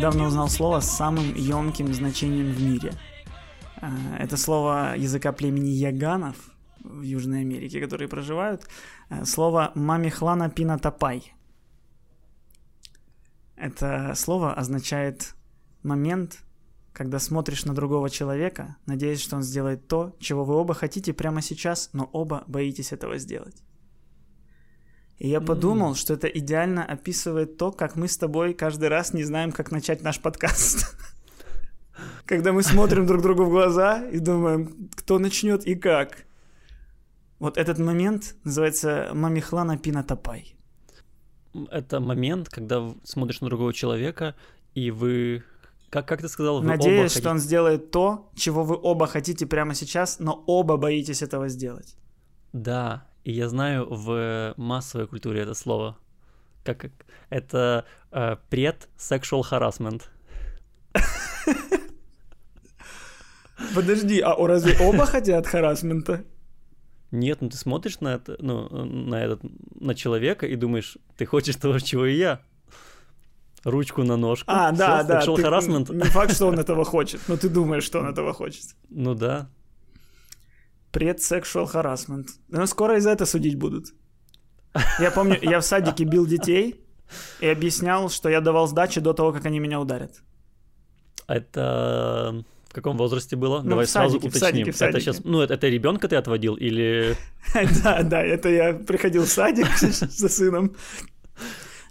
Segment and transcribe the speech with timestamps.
[0.00, 2.94] Недавно узнал слово с самым емким значением в мире.
[3.82, 6.36] А, Это слово языка племени яганов
[6.82, 8.66] в Южной Америке, которые проживают.
[9.10, 11.34] А, Слово мамихлана пинатапай.
[13.56, 15.34] Это слово означает
[15.82, 16.44] момент,
[16.94, 21.42] когда смотришь на другого человека, надеясь, что он сделает то, чего вы оба хотите прямо
[21.42, 23.62] сейчас, но оба боитесь этого сделать.
[25.20, 29.22] И я подумал, что это идеально описывает то, как мы с тобой каждый раз не
[29.22, 30.96] знаем, как начать наш подкаст.
[32.24, 36.24] Когда мы смотрим друг другу в глаза и думаем, кто начнет и как.
[37.38, 40.56] Вот этот момент называется мамихлана пинатапай.
[41.70, 44.34] Это момент, когда смотришь на другого человека,
[44.74, 45.42] и вы...
[45.90, 46.60] Как, как ты сказал?
[46.60, 50.44] Вы Надеюсь, оба что хотите- он сделает то, чего вы оба хотите прямо сейчас, но
[50.46, 51.96] оба боитесь этого сделать.
[52.52, 55.96] Да, и я знаю в массовой культуре это слово.
[56.64, 56.86] Как
[57.30, 60.02] это э, пред-sexual harassment.
[63.74, 66.24] Подожди, а разве оба хотят харасмента?
[67.10, 69.40] Нет, ну ты смотришь на это, ну, на этот,
[69.80, 72.40] на человека и думаешь, ты хочешь того, чего и я.
[73.64, 74.44] Ручку на ножку.
[74.50, 75.20] А, да, Всё, да.
[75.20, 75.94] sexual ты- harassment.
[75.94, 78.64] Не факт, что он этого хочет, но ты думаешь, что он этого хочет.
[78.88, 79.50] Ну да.
[80.92, 82.26] Предсексуал harassment.
[82.48, 83.86] Ну, скоро и за это судить будут.
[85.00, 86.80] Я помню, я в садике бил детей
[87.40, 90.22] и объяснял, что я давал сдачи до того, как они меня ударят.
[91.26, 93.62] Это в каком возрасте было?
[93.62, 94.48] Ну, Давай в сразу садике, в уточним.
[94.48, 95.00] садике, в Это садике.
[95.00, 97.16] сейчас, ну это, это ребенка ты отводил или
[97.84, 100.74] Да, да, это я приходил в садик со сыном.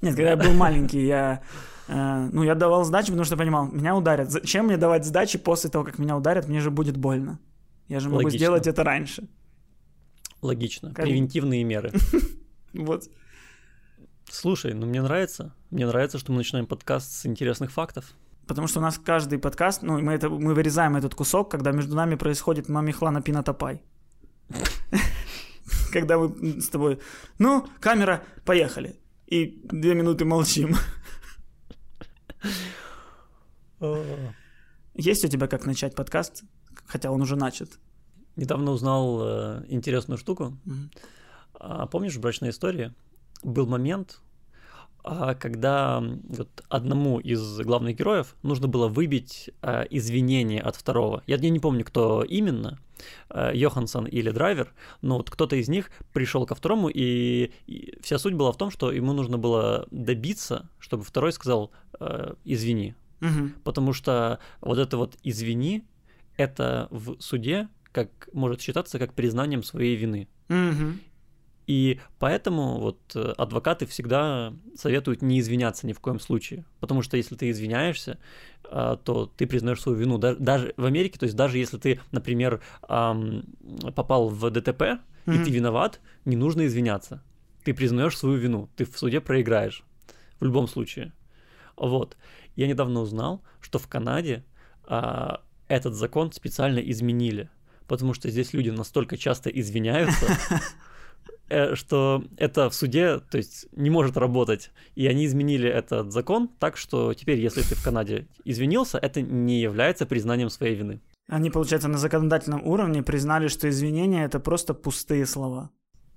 [0.02, 1.42] Нет, когда я был маленький, я...
[1.90, 4.32] э, Ну, я давал сдачи, потому что понимал, меня ударят.
[4.32, 6.48] Зачем мне давать сдачи после того, как меня ударят?
[6.48, 7.40] Мне же будет больно.
[7.90, 8.38] Я же могу Логично.
[8.38, 9.28] сделать это раньше.
[10.42, 10.94] логично?
[10.94, 11.92] Как- Превентивные меры.
[12.72, 13.10] Вот.
[14.30, 15.56] Слушай, ну мне нравится.
[15.72, 18.14] Мне нравится, что мы начинаем подкаст с интересных фактов.
[18.46, 21.96] Потому что у нас каждый подкаст, ну, мы, это, мы вырезаем этот кусок, когда между
[21.96, 23.82] нами происходит мамихлана пинатапай.
[25.92, 27.00] Когда мы с тобой,
[27.40, 29.00] ну, камера, поехали.
[29.26, 30.76] И две минуты молчим.
[34.94, 36.44] Есть у тебя как начать подкаст?
[36.86, 37.80] Хотя он уже начат.
[38.36, 40.58] Недавно узнал э, интересную штуку.
[40.66, 40.92] Мгм.
[41.54, 42.94] А, помнишь в брачной истории
[43.44, 44.22] был момент,
[45.04, 51.24] а, когда вот одному из главных героев нужно было выбить а, извинение от второго.
[51.28, 52.80] Я, я не помню, кто именно,
[53.30, 58.20] а, Йоханссон или Драйвер, но вот кто-то из них пришел ко второму, и, и вся
[58.20, 63.56] суть была в том, что ему нужно было добиться, чтобы второй сказал э, «извини», Мгм.
[63.64, 65.86] потому что вот это вот «извини»
[66.40, 70.28] это в суде как может считаться как признанием своей вины.
[70.48, 71.00] Мгм.
[71.68, 76.66] И поэтому вот э, адвокаты всегда советуют не извиняться ни в коем случае.
[76.80, 78.18] Потому что если ты извиняешься,
[78.64, 80.18] а, то ты признаешь свою вину.
[80.18, 82.62] Да- Даже в Америке, то есть даже если ты, например,
[83.96, 84.82] попал в ДТП,
[85.28, 85.44] и Мгм.
[85.44, 87.22] ты виноват, не нужно извиняться.
[87.64, 89.84] Ты признаешь свою вину, ты в суде проиграешь.
[90.40, 91.12] В любом случае.
[91.76, 92.18] Вот.
[92.56, 94.44] Я недавно узнал, что в Канаде
[94.92, 97.50] а, этот закон специально изменили.
[97.88, 100.26] Потому что здесь люди настолько часто извиняются,
[101.50, 104.72] э, что это в суде, то есть, не может работать.
[104.96, 109.62] И они изменили этот закон так, что теперь, если ты в Канаде извинился, это не
[109.62, 111.02] является признанием своей вины.
[111.28, 115.70] Они, получается, на законодательном уровне признали, что извинения это просто пустые слова.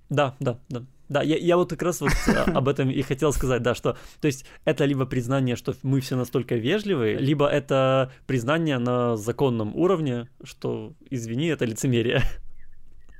[0.09, 0.85] Да, да, да.
[1.13, 3.95] Да, я, я вот как раз вот э, об этом и хотел сказать, да, что,
[4.19, 9.75] то есть, это либо признание, что мы все настолько вежливые, либо это признание на законном
[9.75, 12.23] уровне, что, извини, это лицемерие.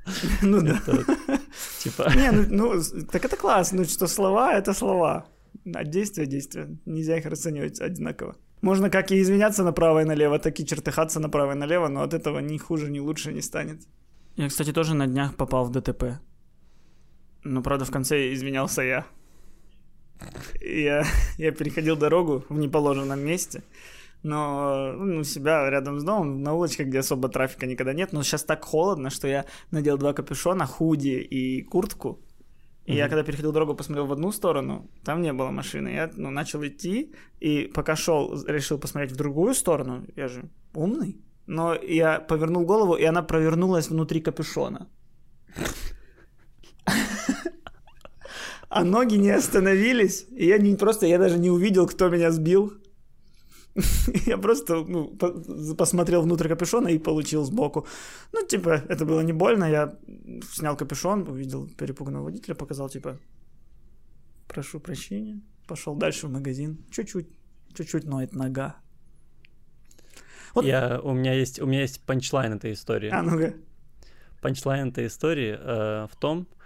[0.41, 0.81] Ну да.
[1.79, 5.25] Типа, Не, ну, ну, так это классно, ну, что слова— это слова.
[5.73, 6.67] А действия— действия.
[6.85, 8.35] Нельзя их расценивать одинаково.
[8.61, 12.13] Можно как и извиняться направо и налево, так и чертыхаться направо и налево, но от
[12.13, 13.81] этого ни хуже, ни лучше не станет.
[14.35, 16.19] Я, кстати, тоже на днях попал в ДТП.
[17.43, 19.05] Но, правда, в конце извинялся я.
[20.61, 21.03] Я,
[21.37, 23.63] я переходил дорогу в неположенном месте,
[24.23, 28.13] но ну, у себя рядом с домом, на улочках, где особо трафика никогда нет.
[28.13, 32.19] Но сейчас так холодно, что я надел два капюшона, худи и куртку.
[32.85, 33.09] И я Мгм.
[33.11, 35.89] когда переходил дорогу, посмотрел в одну сторону, там не было машины.
[35.89, 40.05] Я ну, начал идти, и пока шел, решил посмотреть в другую сторону.
[40.15, 41.17] Я же умный.
[41.45, 44.87] Но я повернул голову, и она провернулась внутри капюшона.
[48.73, 52.73] А ноги не остановились, и я не просто, я даже не увидел, кто меня сбил.
[54.27, 57.87] Я просто ну, по- посмотрел внутрь капюшона и получил сбоку.
[58.31, 59.65] Ну, типа, это было не больно.
[59.65, 59.95] Я
[60.51, 63.17] снял капюшон, увидел перепуганного водителя, показал, типа,
[64.47, 65.41] прошу прощения.
[65.67, 66.77] Пошел дальше в магазин.
[66.91, 67.27] Чуть-чуть,
[67.73, 68.75] чуть-чуть ноет нога.
[70.53, 73.09] Вот- Я, у, меня есть, у меня есть панчлайн этой истории.
[73.09, 73.55] А ну-ка.
[74.41, 76.62] Панчлайн этой истории э, в том, что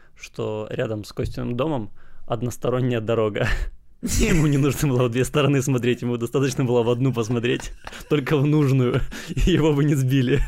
[0.69, 1.91] рядом с Костиным домом
[2.25, 3.47] односторонняя дорога.
[4.01, 7.73] Ему не нужно было в две стороны смотреть, ему достаточно было в одну посмотреть,
[8.09, 10.41] только в нужную, и его бы не сбили.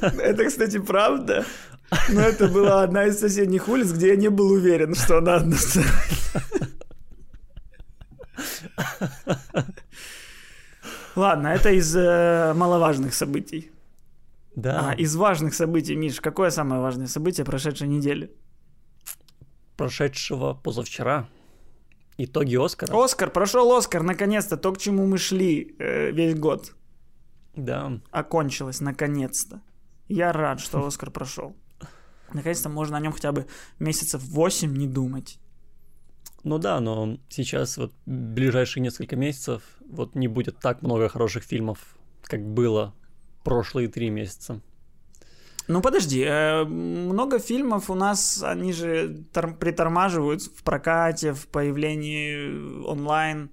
[0.00, 1.44] Это, кстати, правда.
[2.08, 5.92] Но это была одна из соседних улиц, где я не был уверен, что она односторонняя.
[11.14, 13.70] Ладно, это из э, маловажных событий.
[14.56, 18.34] Да, А из важных событий, Миш, какое самое важное событие прошедшей недели?
[19.76, 21.28] прошедшего позавчера.
[22.16, 23.04] Итоги Оскара.
[23.04, 26.72] Оскар, прошел Оскар, наконец-то, то, к чему мы шли э, весь год,
[27.54, 29.60] Да, окончилось, наконец-то.
[30.08, 31.54] Я рад, что Оскар прошел.
[32.32, 33.46] Наконец-то можно о нем хотя бы
[33.78, 35.38] месяцев 8 не думать.
[36.42, 41.78] ну да, но сейчас вот ближайшие несколько месяцев вот не будет так много хороших фильмов,
[42.22, 42.94] как было
[43.46, 44.60] прошлые три месяца.
[45.68, 52.84] Ну подожди, э, много фильмов у нас, они же тор- притормаживают в прокате, в появлении
[52.84, 53.48] онлайн.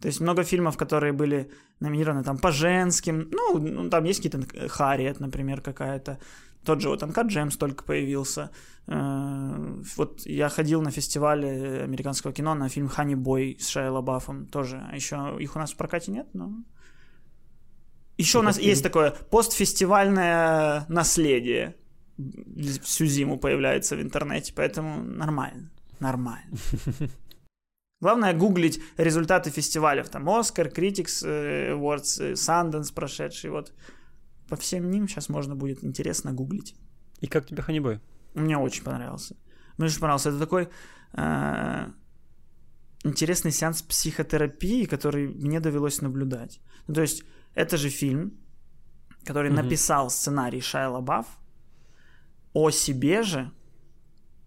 [0.00, 1.50] То есть много фильмов, которые были
[1.80, 3.28] номинированы там по женским.
[3.32, 6.18] Ну, ну, там есть какие-то Харриет, например, какая-то.
[6.64, 8.50] Тот же вот Анкат Джемс только появился.
[8.86, 14.46] Э, Вот я ходил на фестивале американского кино на фильм Хани Бой с Шайа Лабафом
[14.46, 14.82] тоже.
[14.90, 16.50] А еще их у нас в прокате нет, но...
[18.22, 21.74] Еще у нас есть такое постфестивальное наследие.
[22.82, 25.72] Всю зиму появляется в интернете, поэтому нормально.
[25.98, 26.56] Нормально.
[28.00, 30.04] Главное гуглить результаты фестивалей.
[30.04, 33.50] Там Оскар, Critics э, Awards, э, Sundance прошедший.
[33.50, 33.72] Вот
[34.48, 36.76] по всем ним сейчас можно будет интересно гуглить.
[37.20, 38.00] И как тебе Ханибой?
[38.34, 39.34] Мне очень понравился.
[39.78, 40.28] Мне очень понравился.
[40.28, 40.68] Это такой
[41.14, 41.90] э,
[43.02, 46.60] интересный сеанс психотерапии, который мне довелось наблюдать.
[46.86, 48.32] Ну, то есть, это же фильм,
[49.24, 49.62] который Мгм.
[49.62, 51.26] написал сценарий Шайа Лабаф
[52.52, 53.50] о себе же,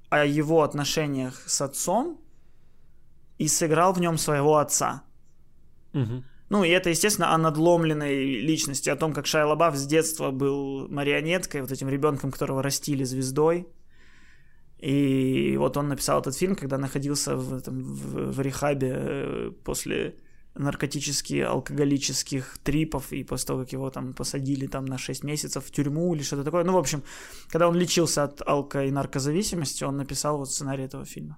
[0.09, 2.19] о его отношениях с отцом
[3.37, 5.03] и сыграл в нем своего отца.
[5.93, 6.23] Мгм.
[6.49, 10.87] Ну, и это, естественно, о надломленной личности, о том, как Шайа Лабаф с детства был
[10.89, 13.67] марионеткой, вот этим ребенком, которого растили звездой.
[14.77, 20.15] И вот он написал этот фильм, когда находился в, этом, в, в рехабе э, после
[20.55, 25.71] наркотических, алкоголических трипов, и после того, как его там посадили там на 6 месяцев в
[25.71, 26.63] тюрьму или что-то такое.
[26.63, 27.03] Ну, в общем,
[27.49, 31.37] когда он лечился от алко- и наркозависимости, он написал вот сценарий этого фильма.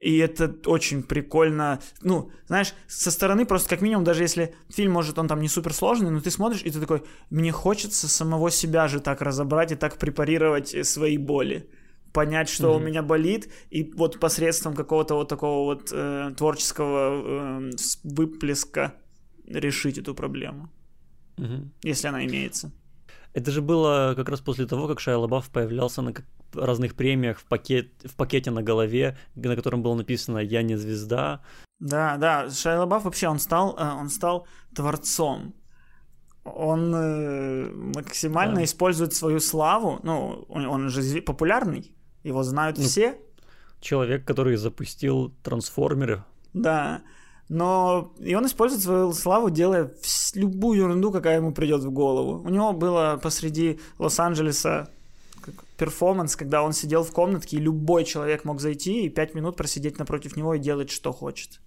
[0.00, 1.80] И это очень прикольно.
[2.02, 5.74] Ну, знаешь, со стороны просто как минимум, даже если фильм, может, он там не супер
[5.74, 9.76] сложный, но ты смотришь, и ты такой, мне хочется самого себя же так разобрать и
[9.76, 11.68] так препарировать свои боли.
[12.18, 12.86] Понять, что у Мгм.
[12.86, 17.70] меня болит, и вот посредством какого-то вот такого вот э, творческого э,
[18.02, 18.92] выплеска
[19.46, 20.68] решить эту проблему,
[21.36, 21.70] Мгм.
[21.84, 22.70] если она имеется.
[23.34, 26.12] Это же было как раз после того, как Шайа Лабаф появлялся на
[26.54, 31.40] разных премиях в, пакет, в пакете на голове, на котором было написано «Я не звезда».
[31.80, 35.54] Да, да, Шайа Лабаф вообще, он стал, э, он стал творцом.
[36.44, 38.64] Он э, максимально Да.
[38.64, 40.00] использует свою славу.
[40.02, 43.18] Ну, он, же популярный, его знают Ну, все.
[43.80, 46.24] Человек, который запустил трансформеры.
[46.52, 47.02] Да.
[47.48, 49.92] Но и он использует свою славу, делая
[50.34, 52.42] любую ерунду, какая ему придет в голову.
[52.44, 54.90] У него было посреди Лос-Анджелеса
[55.78, 59.98] перформанс, когда он сидел в комнатке, и любой человек мог зайти и пять минут просидеть
[59.98, 61.60] напротив него и делать, что хочет.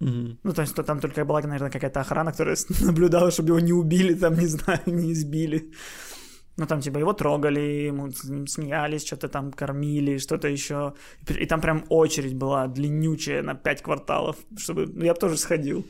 [0.00, 0.38] Мгм.
[0.42, 3.72] Ну, то есть то там только была, наверное, какая-то охрана, которая наблюдала, чтобы его не
[3.72, 5.72] убили, там, не знаю, не избили.
[6.58, 10.94] Ну, там, типа, его трогали, ему смеялись, что-то там кормили, что-то еще.
[11.28, 14.86] И там прям очередь была длиннючая на пять кварталов, чтобы...
[14.86, 15.86] Ну, я бы тоже сходил.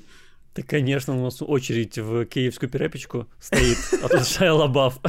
[0.54, 5.00] Да, конечно, у нас очередь в киевскую перепечку стоит, а тут Шайа Лабаф.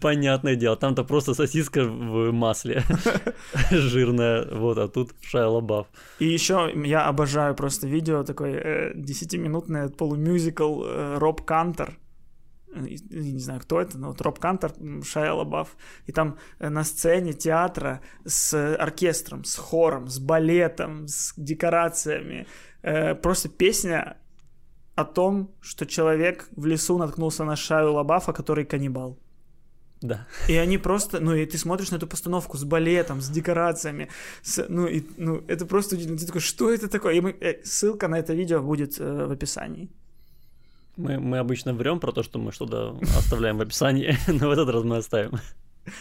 [0.00, 2.84] Понятное дело, там-то просто сосиска в масле
[3.70, 5.88] жирная, вот, а тут Шайа Лабаф.
[6.20, 11.98] И еще я обожаю просто видео такой э, десятиминутное полумюзикл э, Роб Кантер.
[12.74, 15.76] Э, и- Не знаю, кто это, но вот Роб Кантер, м, Шайа Лабаф.
[16.06, 22.46] И там э, на сцене театра с оркестром, с хором, с балетом, с декорациями.
[22.82, 24.16] Э, Просто песня
[24.94, 29.18] о том, что человек в лесу наткнулся на Шаю Лабафа, который каннибал.
[30.02, 30.26] Да.
[30.48, 34.08] И они просто, ну, и ты смотришь на эту постановку с балетом, с декорациями,
[34.42, 36.18] с, ну, и, ну, это просто удивительно.
[36.18, 37.14] Ты такой, что это такое?
[37.14, 39.88] И мы, э, ссылка на это видео будет э, в описании.
[40.96, 44.68] Мы, мы обычно врем про то, что мы что-то оставляем в описании, но в этот
[44.68, 45.38] раз мы оставим.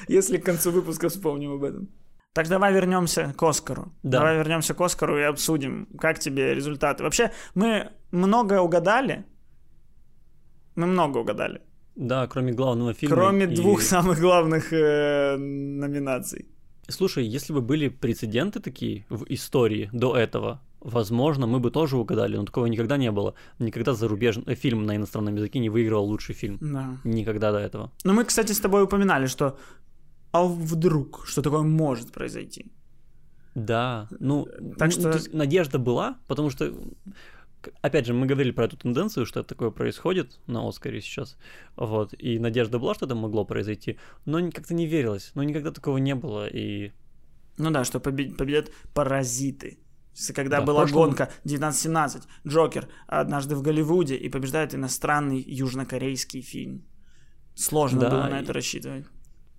[0.07, 1.87] Если к концу выпуска вспомним об этом.
[2.33, 3.91] Так давай вернемся к Оскару.
[4.03, 4.19] Да.
[4.19, 7.03] Давай вернемся к Оскару и обсудим, как тебе результаты.
[7.03, 9.25] Вообще, мы много угадали.
[10.75, 11.61] Мы много угадали.
[11.95, 13.15] Да, кроме главного фильма.
[13.15, 16.45] Кроме и- двух самых главных э, номинаций.
[16.87, 22.37] Слушай, если бы были прецеденты такие в истории до этого, возможно, мы бы тоже угадали,
[22.37, 23.33] но такого никогда не было.
[23.59, 26.57] Никогда зарубежный фильм на иностранном языке не выигрывал лучший фильм.
[26.61, 26.97] Да.
[27.03, 27.91] Никогда до этого.
[28.03, 29.57] Но мы, кстати, с тобой упоминали, что
[30.31, 32.71] а вдруг, что такое может произойти.
[33.55, 34.47] Да, ну,
[34.77, 36.73] Так ну, что- надежда была, потому что,
[37.81, 41.37] опять же, мы говорили про эту тенденцию, что такое происходит на Оскаре сейчас,
[41.75, 45.97] вот, и надежда была, что это могло произойти, но как-то не верилось, но никогда такого
[45.97, 46.91] не было, и
[47.57, 49.77] Ну да, что побе- победят паразиты.
[50.35, 56.83] Когда Да, была гонка 1917, Джокер однажды в Голливуде и побеждает иностранный южнокорейский фильм.
[57.55, 59.05] Сложно Да, было на и- это рассчитывать.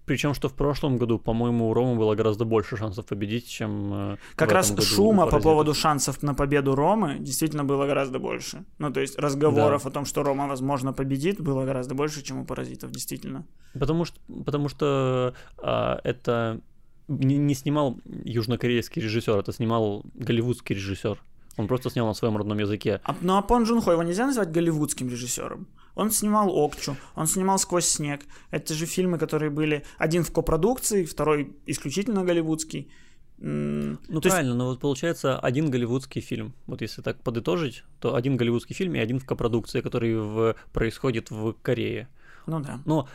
[0.06, 4.16] причем что в прошлом году, по-моему, у Ромы было гораздо больше шансов победить, чем э,
[4.34, 8.64] Как раз шума по поводу шансов на победу Ромы действительно было гораздо больше.
[8.78, 12.44] Ну, то есть разговоров о том, что Рома, возможно, победит, было гораздо больше, чем у
[12.44, 13.44] паразитов, действительно.
[13.78, 16.60] Потому что, потому что а, это
[17.08, 21.18] не, не снимал южнокорейский режиссер, это снимал голливудский режиссер.
[21.58, 23.00] Он просто снял на своем родном языке.
[23.04, 25.66] А, ну а Пон Джун Хо его нельзя назвать голливудским режиссером?
[25.94, 28.22] Он снимал Окчу, он снимал Сквозь снег.
[28.50, 32.90] Это же фильмы, которые были один в копродукции, второй исключительно голливудский.
[33.38, 36.54] Ну то есть- правильно, но вот получается один голливудский фильм.
[36.66, 41.30] Вот если так подытожить, то один голливудский фильм и один в копродукции, который в- происходит
[41.30, 42.08] в Корее.
[42.46, 42.80] ну да.
[42.86, 43.08] Но,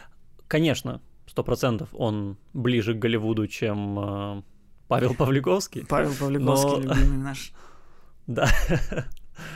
[0.47, 4.43] конечно, сто процентов он ближе к Голливуду, чем э,
[4.87, 5.85] Павел Павликовский.
[5.85, 7.51] Павел Павликовский, Но- любимый наш
[8.27, 8.49] Да.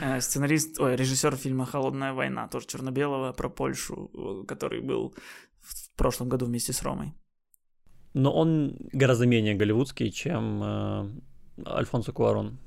[0.00, 5.14] э, сценарист, ой, режиссер фильма «Холодная война», тоже черно-белого, про Польшу, э, который был
[5.60, 7.12] в прошлом году вместе с Ромой.
[8.14, 11.10] Но он гораздо менее голливудский, чем э,
[11.66, 12.58] Альфонсо Куарон,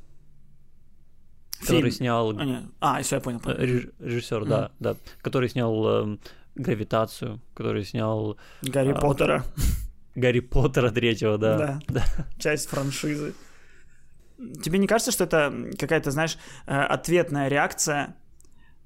[1.62, 1.92] который Фильм.
[1.92, 2.70] снял А, не.
[2.80, 3.40] а, все, я понял.
[3.40, 3.58] понял.
[3.58, 6.20] Реж- режиссер, да, да, который снял эм,
[6.56, 9.44] гравитацию, который снял Гарри а, Поттера.
[10.16, 11.80] Гарри Поттера третьего, да.
[11.88, 12.06] Да.
[12.38, 13.34] часть франшизы.
[14.64, 18.16] Тебе не кажется, что это какая-то, знаешь, э, ответная реакция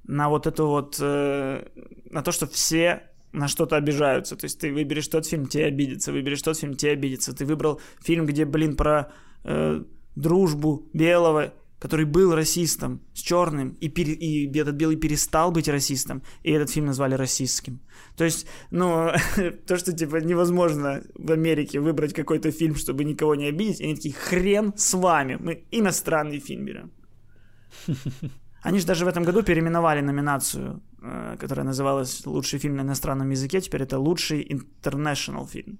[0.04, 1.66] на вот это вот, э,
[2.10, 4.36] на то, что все на что-то обижаются.
[4.36, 7.36] То есть ты выберешь тот фильм, тебе обидится, выберешь тот фильм, тебе обидится.
[7.36, 9.12] Ты выбрал фильм, где, блин, про
[9.44, 9.84] э,
[10.16, 16.21] дружбу белого, который был расистом с черным, и, пере- и этот белый перестал быть расистом,
[16.43, 17.79] и этот фильм назвали расистским.
[18.17, 19.12] То есть, ну,
[19.67, 24.13] то, что, типа, невозможно в Америке выбрать какой-то фильм, чтобы никого не обидеть, они такие,
[24.13, 26.91] хрен с вами, мы иностранный фильм берем.
[28.62, 33.29] Они же даже в этом году переименовали номинацию, э, которая называлась «Лучший фильм на иностранном
[33.29, 35.79] языке», теперь это «Лучший international фильм».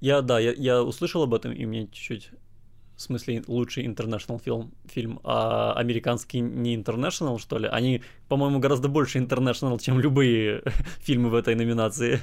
[0.00, 2.32] Я, да, я, я услышал об этом, и мне чуть-чуть,
[2.98, 7.68] в смысле, лучший international фильм, фильм, а американский не international, что ли?
[7.68, 10.64] Они, по-моему, гораздо больше international, чем любые
[11.00, 12.18] фильмы в этой номинации.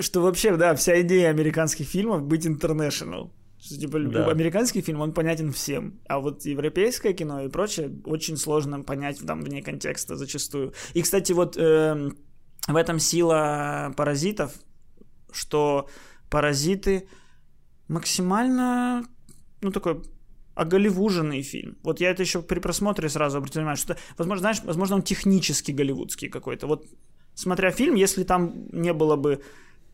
[0.00, 3.30] Что вообще, да, вся идея американских фильмов быть international.
[3.60, 4.26] Что, типа, Да.
[4.26, 6.00] американский фильм, он понятен всем.
[6.08, 10.72] А вот европейское кино и прочее очень сложно понять там вне контекста зачастую.
[10.94, 12.18] И, кстати, вот эм,
[12.66, 14.52] в этом сила паразитов,
[15.30, 15.88] что
[16.28, 17.08] паразиты
[17.86, 19.06] максимально,
[19.60, 20.02] ну, такой
[20.54, 21.76] оголливуженный фильм.
[21.84, 25.70] Вот я это еще при просмотре сразу обратил внимание, что, возможно, знаешь, возможно, он технически
[25.72, 26.66] голливудский какой-то.
[26.66, 26.86] Вот
[27.34, 29.40] смотря фильм, если там не было бы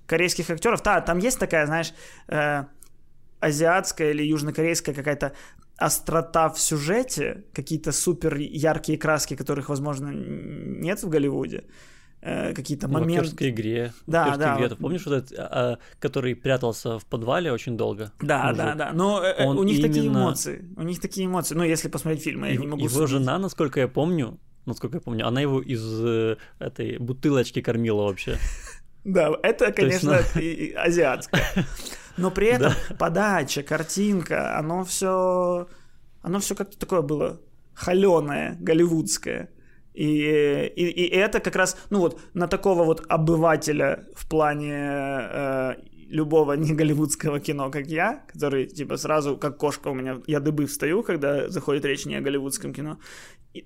[0.07, 1.93] корейских актеров, да, там есть такая, знаешь,
[2.29, 2.65] э,
[3.41, 5.35] азиатская или южнокорейская какая-то
[5.77, 11.65] острота в сюжете, какие-то супер яркие краски, которых, возможно, нет в Голливуде,
[12.25, 13.21] э, какие-то В моменты.
[13.27, 13.93] актерской игре.
[14.07, 14.69] в Да, актерской да, игре.
[14.69, 14.75] вот.
[14.77, 18.13] Ты помнишь вот этот, а, который прятался в подвале очень долго?
[18.21, 18.57] Да, Мужик?
[18.59, 18.93] да, да.
[18.95, 20.65] Но э, э, Он у них такие именно- эмоции.
[20.77, 21.55] У них такие эмоции.
[21.55, 23.11] Ну, если посмотреть фильмы, я И- не могу его судить.
[23.11, 28.37] жена, насколько я помню, насколько я помню, она его из э, этой бутылочки кормила вообще.
[29.05, 30.21] Да, это, конечно,
[30.77, 31.45] азиатское.
[32.17, 35.69] Но при этом подача, картинка, оно все,
[36.23, 37.39] оно все как-то такое было
[37.75, 39.51] холеное, голливудское.
[39.95, 45.75] И, и, и это как раз, ну вот, на такого вот обывателя в плане э,
[46.09, 50.67] любого не голливудского кино, как я, который, типа, сразу, как кошка у меня, я дыбы
[50.67, 52.99] встаю, когда заходит речь не о голливудском кино.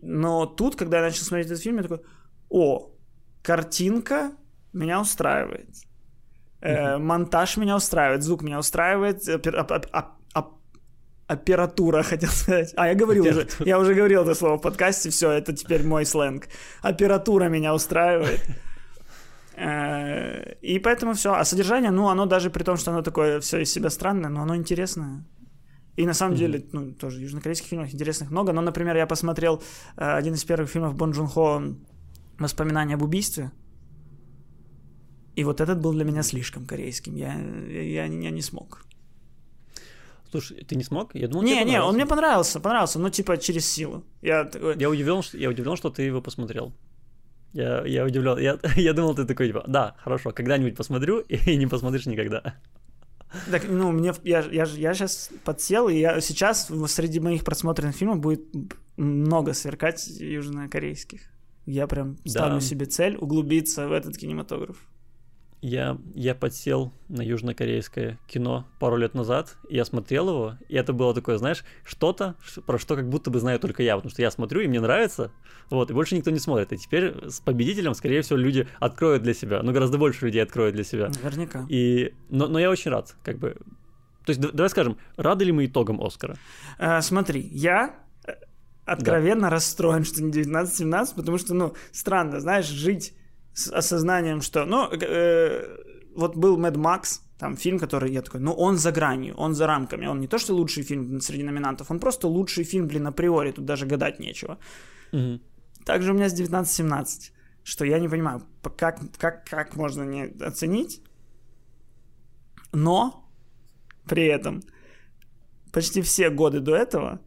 [0.02, 2.00] Но тут, когда я начал смотреть этот фильм, я такой,
[2.50, 2.90] о,
[3.42, 4.32] картинка
[4.74, 5.70] меня устраивает.
[6.60, 9.22] Э, монтаж меня устраивает, звук меня устраивает,
[11.28, 12.74] опер- оп- оп- оп- оп- опература, хотел сказать.
[12.76, 16.04] А, я говорил уже, я уже говорил это слово в подкасте, все, это теперь мой
[16.06, 16.48] сленг.
[16.82, 18.40] Опература меня устраивает.
[19.56, 21.32] Э, И поэтому все.
[21.34, 24.42] А содержание, ну, оно даже при том, что оно такое все из себя странное, но
[24.42, 25.24] оно интересное.
[25.96, 28.52] И на самом деле, ну, тоже южнокорейских фильмов интересных много.
[28.52, 29.60] Но, например, я посмотрел
[29.96, 31.62] э, один из первых фильмов Бон Джун Хо
[32.38, 33.50] «Воспоминания об убийстве».
[35.36, 37.16] И вот этот был для меня слишком корейским.
[37.16, 38.84] Я, я, я не смог.
[40.30, 41.14] Слушай, ты не смог?
[41.14, 42.60] Я думал, не, не, он мне понравился.
[42.60, 44.04] понравился, но типа через силу.
[44.22, 46.72] Я такой, Я удивлен, что, я удивлен, что ты его посмотрел.
[47.54, 48.38] Я, я удивлен.
[48.38, 52.56] Я, я думал, ты такой, типа, да, хорошо, когда-нибудь посмотрю, и не посмотришь никогда.
[53.50, 58.20] Так, ну, мне, я, я, я сейчас подсел, и я сейчас среди моих просмотренных фильмов
[58.20, 58.42] будет
[58.96, 61.20] много сверкать южнокорейских.
[61.66, 62.60] Я прям ставлю Да.
[62.60, 64.76] себе цель углубиться в этот кинематограф.
[65.60, 70.92] Я, я подсел на южнокорейское кино пару лет назад, и я смотрел его, и это
[70.92, 74.30] было такое, знаешь, что-то, про что как будто бы знаю только я, потому что я
[74.30, 75.32] смотрю, и мне нравится,
[75.68, 76.72] вот, и больше никто не смотрит.
[76.72, 80.76] И теперь с победителем, скорее всего, люди откроют для себя, ну, гораздо больше людей откроют
[80.76, 81.08] для себя.
[81.08, 81.66] Наверняка.
[81.68, 83.56] И, но, но я очень рад, как бы.
[84.24, 86.36] То есть, да- давай скажем, рады ли мы итогам Оскара?
[86.78, 87.96] А, смотри, я
[88.26, 88.34] э,
[88.84, 93.14] откровенно расстроен, что не 19-17, потому что, ну, странно, знаешь, жить
[93.58, 95.76] с осознанием, что, ну, э,
[96.14, 99.66] вот был Mad Max, там фильм, который я такой, ну, он за гранью, он за
[99.66, 103.52] рамками, он не то, что лучший фильм среди номинантов, он просто лучший фильм, блин, априори,
[103.52, 104.58] тут даже гадать нечего.
[105.12, 105.40] Мгм.
[105.84, 107.32] Также у меня с 19-17,
[107.64, 111.02] что я не понимаю, по- как, как, как можно не оценить,
[112.72, 113.28] но
[114.08, 114.62] при этом
[115.72, 117.20] почти все годы до этого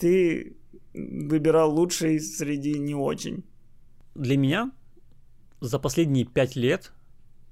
[0.00, 0.56] ты
[0.94, 3.44] выбирал лучший среди не очень.
[4.14, 4.70] Для меня
[5.60, 6.92] за последние пять лет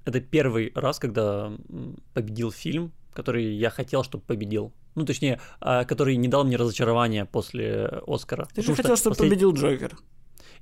[0.05, 1.53] это первый раз, когда
[2.13, 4.73] победил фильм, который я хотел, чтобы победил.
[4.97, 8.47] Ну, точнее, а, который не дал мне разочарования после Оскара.
[8.55, 9.97] Ты же что хотел, чтобы послед- победил Джокер.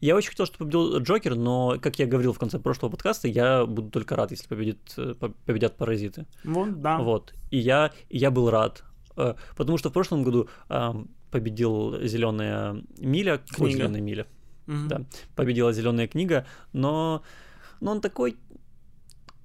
[0.01, 3.67] Я очень хотел, чтобы победил Джокер, но, как я говорил в конце прошлого подкаста, я
[3.67, 6.27] буду только рад, если победит, э, по- победят паразиты.
[6.45, 6.99] Вот, да.
[6.99, 7.35] Вот.
[7.51, 8.85] И я, и я был рад.
[9.17, 10.49] Э, Потому что в прошлом году
[11.31, 13.39] победил зеленая миля.
[13.55, 13.73] Книга.
[13.73, 14.27] зеленая миля.
[14.67, 14.89] Мгм.
[14.89, 15.01] Да.
[15.37, 17.23] Победила зеленая книга, но,
[17.81, 18.37] но он такой.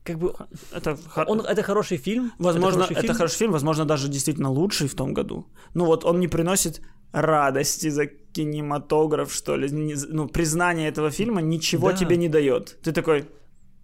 [0.04, 0.34] Как бы.
[0.72, 2.32] Это, Он, это хороший фильм.
[2.40, 3.16] возможно, это, хороший фильм.
[3.16, 5.46] хороший фильм, возможно, даже действительно лучший в том году.
[5.74, 9.70] Ну вот он не приносит радости за кинематограф, что ли.
[9.72, 11.98] Не- ну, признание этого фильма ничего Да.
[11.98, 12.78] тебе не дает.
[12.84, 13.26] Ты такой,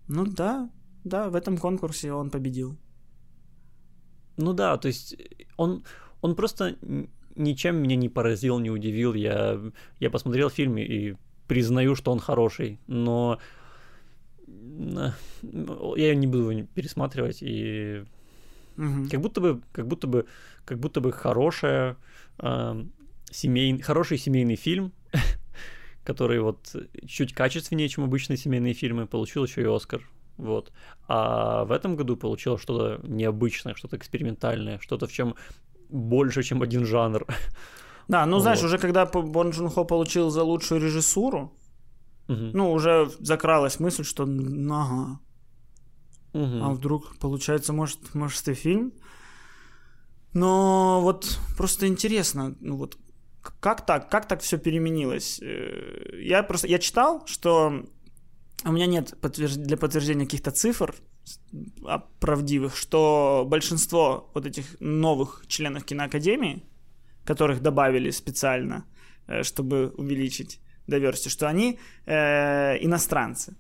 [0.07, 0.69] ну да,
[1.03, 2.77] да, в этом конкурсе он победил.
[4.37, 5.15] Ну да, то есть
[5.57, 5.83] он,
[6.21, 6.75] он просто
[7.35, 9.13] ничем меня не поразил, не удивил.
[9.13, 9.59] Я,
[9.99, 11.15] я посмотрел фильм и
[11.47, 13.39] признаю, что он хороший, но
[14.47, 15.10] э,
[15.97, 18.03] я не буду пересматривать и
[18.75, 19.10] Мгм.
[19.10, 20.25] как будто бы, как будто бы,
[20.65, 21.97] как будто бы хорошая
[22.39, 22.84] э,
[23.32, 24.91] семейный, хороший семейный фильм,
[26.03, 26.75] который вот
[27.08, 30.01] чуть качественнее, чем обычные семейные фильмы, получил еще и Оскар.
[30.38, 30.71] Вот.
[31.08, 35.36] А в этом году получил что-то необычное, что-то экспериментальное, что-то в чем
[35.89, 37.27] больше, чем один жанр.
[38.07, 38.67] Да, ну знаешь, Вот.
[38.67, 41.53] уже когда Бон Джун Хо получил за лучшую режиссуру,
[42.27, 42.51] Мгм.
[42.53, 45.19] ну уже закралась мысль, что ага,
[46.33, 46.63] Мгм.
[46.63, 48.91] а вдруг получается, может, может и фильм.
[50.33, 52.97] Но вот просто интересно, ну вот
[53.59, 55.39] как так, как так все переменилось?
[55.41, 57.83] Э, Я просто, я читал, что
[58.65, 60.95] у меня нет подтвержд- для подтверждения каких-то цифр
[61.85, 66.63] а, правдивых, что большинство вот этих новых членов киноакадемии,
[67.25, 68.86] которых добавили специально,
[69.27, 73.55] э, чтобы увеличить diversity, что они э, иностранцы.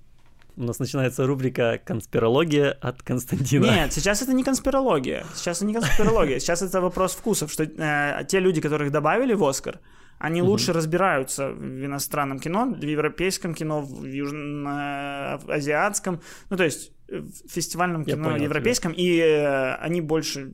[0.55, 3.65] У нас начинается рубрика «Конспирология» от Константина.
[3.65, 5.25] Нет, сейчас это не конспирология.
[5.33, 6.39] Сейчас это не конспирология.
[6.39, 9.79] Сейчас это вопрос вкусов, что э, те люди, которых добавили в Оскар,
[10.19, 17.19] они лучше разбираются в иностранном кино, в европейском кино, в южноазиатском, ну то есть э,
[17.19, 18.45] в фестивальном кино понял тебя.
[18.45, 20.53] европейском, и э, они больше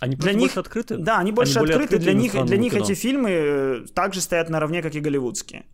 [0.00, 0.98] Они Для них- больше открыты.
[0.98, 1.98] Да, они больше более открыты.
[1.98, 2.84] Для них, для них кино.
[2.84, 5.64] эти фильмы э, также стоят наравне, как и голливудские.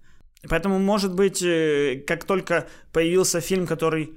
[0.48, 4.12] Поэтому, может быть, э, как только появился фильм, который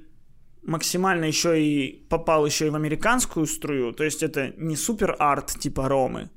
[0.62, 5.46] максимально еще и попал еще и в американскую струю, то есть это не супер арт
[5.60, 6.28] типа Ромы,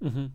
[0.00, 0.32] Мгм.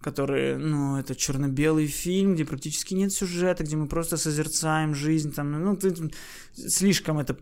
[0.00, 5.52] который, ну, это черно-белый фильм, где практически нет сюжета, где мы просто созерцаем жизнь, там,
[5.52, 6.10] ну, ты-
[6.54, 7.34] слишком это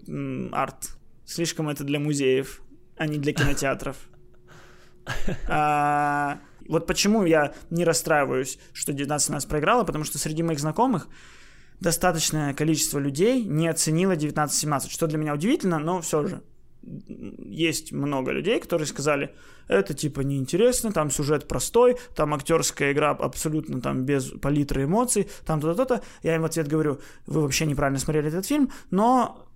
[0.53, 0.91] арт,
[1.27, 2.61] слишком это для музеев,
[2.97, 3.97] а не для кинотеатров.
[5.49, 6.39] А,
[6.69, 11.09] вот почему я не расстраиваюсь, что 19 нас проиграла, потому что среди моих знакомых
[11.81, 16.43] достаточное количество людей не оценило 1917, что для меня удивительно, но все же
[16.83, 19.35] есть много людей, которые сказали,
[19.69, 25.61] это типа неинтересно, там сюжет простой, там актерская игра абсолютно там без палитры эмоций, там
[25.61, 26.03] то-то, то-то.
[26.23, 29.47] Я им в ответ говорю, вы вообще неправильно смотрели этот фильм, но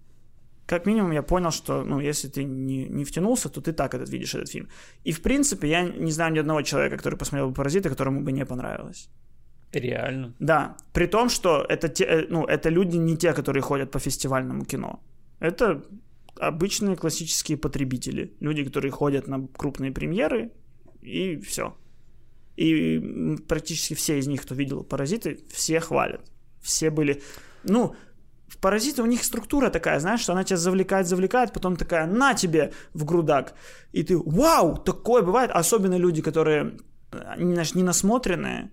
[0.67, 4.11] как минимум я понял, что, ну, если ты не, не втянулся, то ты так этот
[4.11, 4.69] видишь этот фильм.
[5.05, 8.33] И, в принципе, я не знаю ни одного человека, который посмотрел бы «Паразиты», которому бы
[8.33, 9.09] не понравилось.
[9.73, 10.35] Реально.
[10.41, 13.99] Да, при том, что это, те, э, ну, это люди не те, которые ходят по
[13.99, 15.01] фестивальному кино.
[15.41, 15.83] Это
[16.41, 18.33] обычные классические потребители.
[18.41, 20.51] Люди, которые ходят на крупные премьеры,
[21.03, 21.77] и все.
[22.57, 26.21] И практически все из них, кто видел «Паразиты», все хвалят.
[26.61, 27.23] Все были...
[27.65, 27.95] Ну,
[28.49, 32.35] в «Паразиты» у них структура такая, знаешь, что она тебя завлекает, завлекает, потом такая «на
[32.35, 33.55] тебе в грудак».
[33.93, 35.51] И ты «Вау!» Такое бывает.
[35.53, 36.77] Особенно люди, которые
[37.11, 38.71] знаешь, не насмотренные,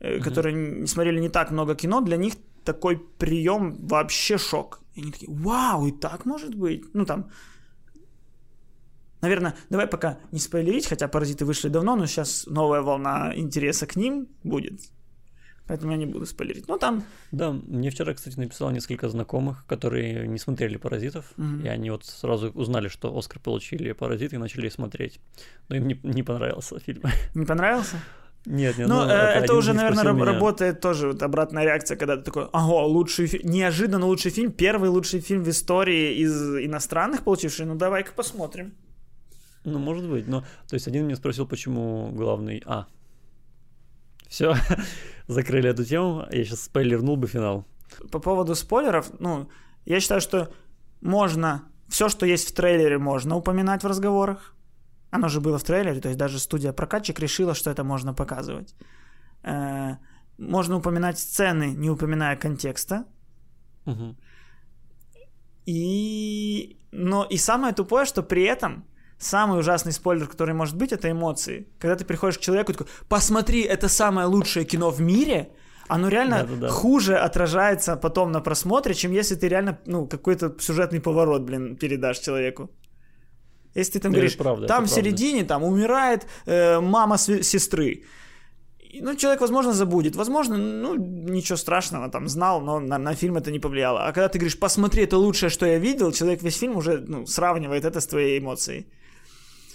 [0.00, 0.20] mm-hmm.
[0.20, 4.80] которые не смотрели не так много кино, для них такой прием вообще шок.
[4.94, 6.84] И они такие, вау, и так может быть?
[6.94, 7.30] Ну там,
[9.20, 13.96] наверное, давай пока не спойлерить, хотя «Паразиты» вышли давно, но сейчас новая волна интереса к
[13.96, 14.80] ним будет.
[15.66, 16.68] Поэтому я не буду спойлерить.
[16.68, 17.04] Ну, там...
[17.30, 21.64] Да, мне вчера, кстати, написало несколько знакомых, которые не смотрели «Паразитов», mm-hmm.
[21.64, 25.20] и они вот сразу узнали, что «Оскар» получили «Паразиты» и начали смотреть.
[25.68, 27.02] Но им не, не понравился фильм.
[27.34, 27.96] Не понравился?
[28.44, 28.88] Нет, нет.
[28.88, 32.48] Ну, ну это, это уже, наверное, раб- работает тоже вот обратная реакция, когда ты такой,
[32.52, 37.76] ага, лучший фильм, неожиданно лучший фильм, первый лучший фильм в истории из иностранных получивший, ну
[37.76, 38.74] давай-ка посмотрим.
[39.64, 42.86] Ну, может быть, но, то есть один меня спросил, почему главный, а,
[44.28, 44.56] все,
[45.28, 47.64] закрыли эту тему, я сейчас спойлернул бы финал.
[48.10, 49.48] По поводу спойлеров, ну,
[49.84, 50.52] я считаю, что
[51.00, 54.54] можно, все, что есть в трейлере, можно упоминать в разговорах,
[55.10, 58.74] оно же было в трейлере, то есть даже студия-прокатчик решила, что это можно показывать.
[59.42, 59.96] Э,
[60.38, 63.04] можно упоминать сцены, не упоминая контекста.
[63.84, 64.16] Угу.
[65.66, 66.78] И...
[66.92, 68.84] Но и самое тупое, что при этом
[69.22, 71.66] самый ужасный спойлер, который может быть, это эмоции.
[71.78, 75.48] Когда ты приходишь к человеку и такой, посмотри, это самое лучшее кино в мире,
[75.88, 76.68] оно реально Да-да-да.
[76.68, 82.18] хуже отражается потом на просмотре, чем если ты реально, ну, какой-то сюжетный поворот, блин, передашь
[82.20, 82.70] человеку.
[83.74, 88.02] Если ты там это говоришь, правда, там в середине там умирает э, мама с- сестры.
[89.00, 90.16] Ну, человек, возможно, забудет.
[90.16, 94.04] Возможно, ну, ничего страшного, там, знал, но на, на фильм это не повлияло.
[94.06, 97.26] А когда ты говоришь, посмотри, это лучшее, что я видел, человек весь фильм уже ну,
[97.26, 98.86] сравнивает это с твоей эмоцией.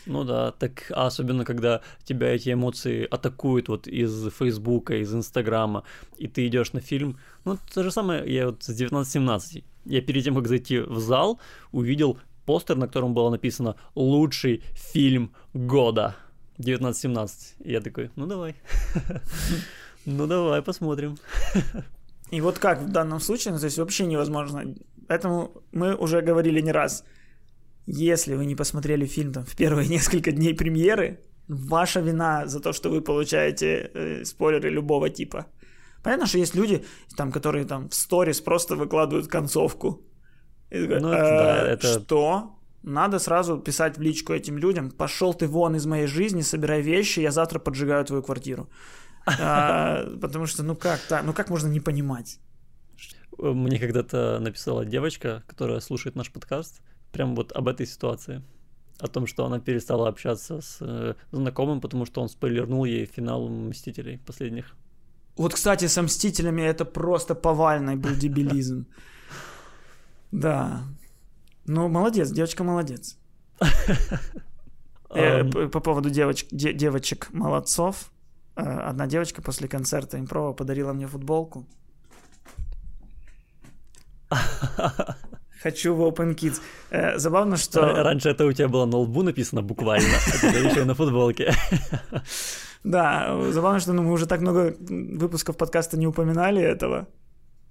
[0.07, 5.83] Ну да, так а особенно когда тебя эти эмоции атакуют вот из Фейсбука, из Инстаграма,
[6.17, 7.19] и ты идешь на фильм.
[7.45, 9.63] Ну, то же самое, я вот с 19-17.
[9.85, 11.39] Я перед тем, как зайти в зал,
[11.71, 16.15] увидел постер, на котором было написано «Лучший фильм года»
[16.59, 17.55] 1917.
[17.65, 18.55] И я такой, ну давай.
[20.09, 21.17] Ну давай, посмотрим.
[22.31, 24.63] И вот как в данном случае, ну, то есть вообще невозможно.
[25.09, 27.03] Поэтому мы уже говорили не раз.
[27.87, 32.73] Если вы не посмотрели фильм там, в первые несколько дней премьеры, ваша вина за то,
[32.73, 35.45] что вы получаете э, спойлеры любого типа.
[36.03, 36.83] Понятно, что есть люди,
[37.15, 40.01] там, которые там в сторис просто выкладывают концовку.
[40.69, 41.99] И такой, ну, это, да, «Э, это...
[41.99, 42.53] Что?
[42.83, 47.21] Надо сразу писать в личку этим людям, пошел ты вон из моей жизни, собирай вещи,
[47.21, 48.69] я завтра поджигаю твою квартиру.
[49.41, 52.39] А, потому что, ну как так, ну как можно не понимать?
[53.37, 58.41] Мне когда-то написала девочка, которая слушает наш подкаст, прям вот об этой ситуации.
[58.99, 63.47] О том, что она перестала общаться с э, знакомым, потому что он спойлернул ей финал
[63.47, 64.75] «Мстителей» последних.
[65.35, 68.85] Вот, кстати, со «Мстителями» это просто повальный был дебилизм.
[70.29, 70.83] Да.
[71.65, 73.17] Ну, молодец, девочка молодец.
[75.09, 78.11] Э, по поводу девочек, молодцов.
[78.57, 81.65] Э, одна девочка после концерта импрова подарила мне футболку.
[85.61, 86.61] Хочу в Open Kids.
[86.91, 87.81] Э, забавно, что...
[87.81, 91.53] Раньше это у тебя было на лбу написано буквально, а теперь еще и на футболке.
[92.83, 97.07] Да, забавно, что ну, мы уже так много выпусков подкаста не упоминали этого.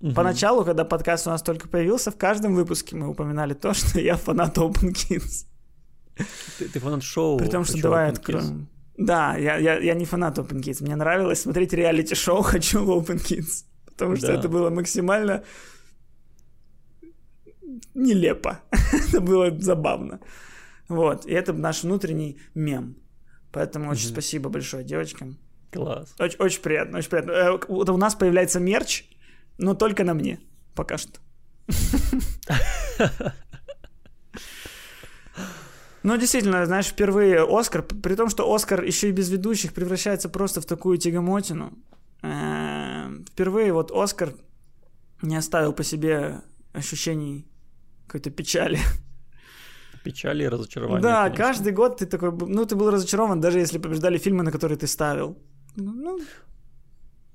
[0.00, 0.12] Угу.
[0.12, 4.16] Поначалу, когда подкаст у нас только появился, в каждом выпуске мы упоминали то, что я
[4.16, 5.46] фанат Open Kids.
[6.58, 7.38] Ты, ты фанат шоу.
[7.38, 8.68] При том, что давай откроем.
[8.98, 10.82] Да, я, я, я не фанат Open Kids.
[10.82, 13.64] Мне нравилось смотреть реалити-шоу «Хочу в Open Kids».
[13.86, 14.34] Потому что да.
[14.34, 15.44] это было максимально
[17.96, 18.60] нелепо.
[18.92, 20.20] это было забавно.
[20.88, 21.26] Вот.
[21.26, 22.96] И это наш внутренний мем.
[23.52, 25.38] Поэтому очень спасибо большое девочкам.
[25.72, 26.14] Класс.
[26.18, 27.30] Очень, очень приятно, очень приятно.
[27.32, 29.04] Э, у нас появляется мерч,
[29.58, 30.38] но только на мне.
[30.74, 31.20] Пока что.
[36.02, 40.60] Ну, действительно, знаешь, впервые Оскар, при том, что Оскар еще и без ведущих превращается просто
[40.60, 41.72] в такую тягомотину.
[42.22, 44.32] Э, впервые вот Оскар
[45.22, 47.48] не оставил по себе ощущений
[48.06, 48.78] какой-то печали.
[50.04, 51.02] Печали и разочарования.
[51.02, 51.44] да, конечно.
[51.44, 54.86] каждый год ты такой, ну, ты был разочарован, даже если побеждали фильмы, на которые ты
[54.86, 55.36] ставил.
[55.76, 56.20] Ну,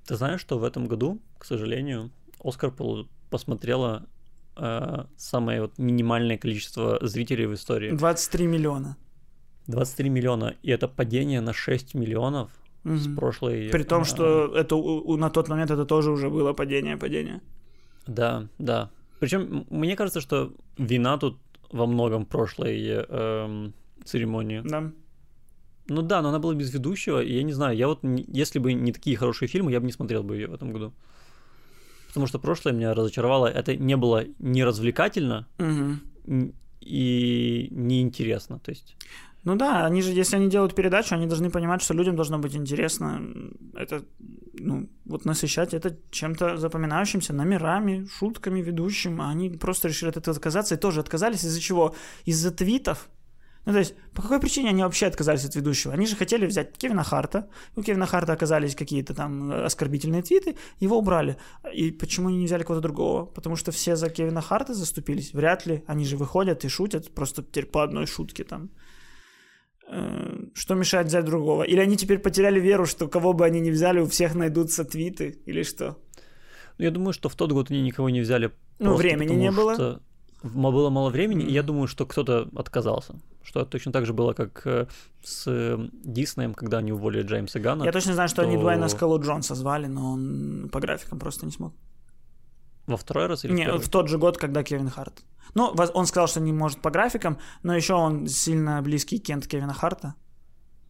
[0.08, 2.12] Ты знаешь, что в этом году, к сожалению,
[2.44, 2.72] Оскар
[3.30, 4.08] посмотрело
[4.58, 7.92] э, самое вот минимальное количество зрителей в истории.
[7.92, 8.96] 23 миллиона.
[9.68, 10.56] 23 миллиона.
[10.64, 12.50] И это падение на 6 миллионов
[12.84, 13.16] с Мгм.
[13.16, 13.70] прошлой...
[13.70, 17.42] При том, э, что это у- на тот момент это тоже уже было падение, падение.
[18.08, 18.90] Да, да.
[19.22, 21.38] Причем мне кажется, что вина тут
[21.72, 24.62] во многом прошлой эм, церемонии.
[24.66, 24.92] Да.
[25.88, 28.74] Ну да, но она была без ведущего, и я не знаю, я вот, если бы
[28.74, 30.92] не такие хорошие фильмы, я бы не смотрел бы ее в этом году.
[32.08, 35.48] Потому что прошлое меня разочаровало, это не было не развлекательно
[36.28, 38.96] н- и неинтересно, то есть...
[39.44, 42.56] Ну да, они же, если они делают передачу, они должны понимать, что людям должно быть
[42.56, 43.22] интересно.
[43.74, 44.04] Это,
[44.54, 49.20] ну, вот насыщать это чем-то запоминающимся, номерами, шутками, ведущим.
[49.20, 51.96] А они просто решили от этого отказаться и тоже отказались из-за чего?
[52.26, 53.10] Из-за твитов.
[53.66, 55.94] Ну, то есть, по какой причине они вообще отказались от ведущего?
[55.94, 57.48] Они же хотели взять Кевина Харта.
[57.76, 61.38] У Кевина Харта оказались какие-то там э, оскорбительные твиты, его убрали.
[61.72, 63.26] И почему они не взяли кого-то другого?
[63.26, 65.34] Потому что все за Кевина Харта заступились?
[65.34, 65.84] Вряд ли.
[65.86, 68.72] Они же выходят и шутят просто теперь по одной шутке там.
[69.88, 71.64] Э, Что мешает взять другого?
[71.64, 75.40] Или они теперь потеряли веру, что кого бы они ни взяли, у всех найдутся твиты?
[75.46, 75.98] Или что?
[76.78, 78.52] Ну, я думаю, что в тот год они никого не взяли.
[78.80, 79.74] Ну, времени не было.
[79.74, 80.02] что
[80.44, 83.14] было мало времени, и я думаю, что кто-то отказался.
[83.44, 84.88] Что точно так же было, как э,
[85.24, 87.86] с э, Диснеем, когда они уволили Джеймса Ганна.
[87.86, 91.46] Я точно знаю, что они то- Дуайна Скалу Джонса звали, но он по графикам просто
[91.46, 91.74] не смог.
[92.88, 93.82] Во второй раз или в Не, первый?
[93.82, 95.24] в тот же год, когда Кевин Харт.
[95.54, 99.74] Ну, он сказал, что не может по графикам, но еще он сильно близкий кент Кевина
[99.74, 100.16] Харта,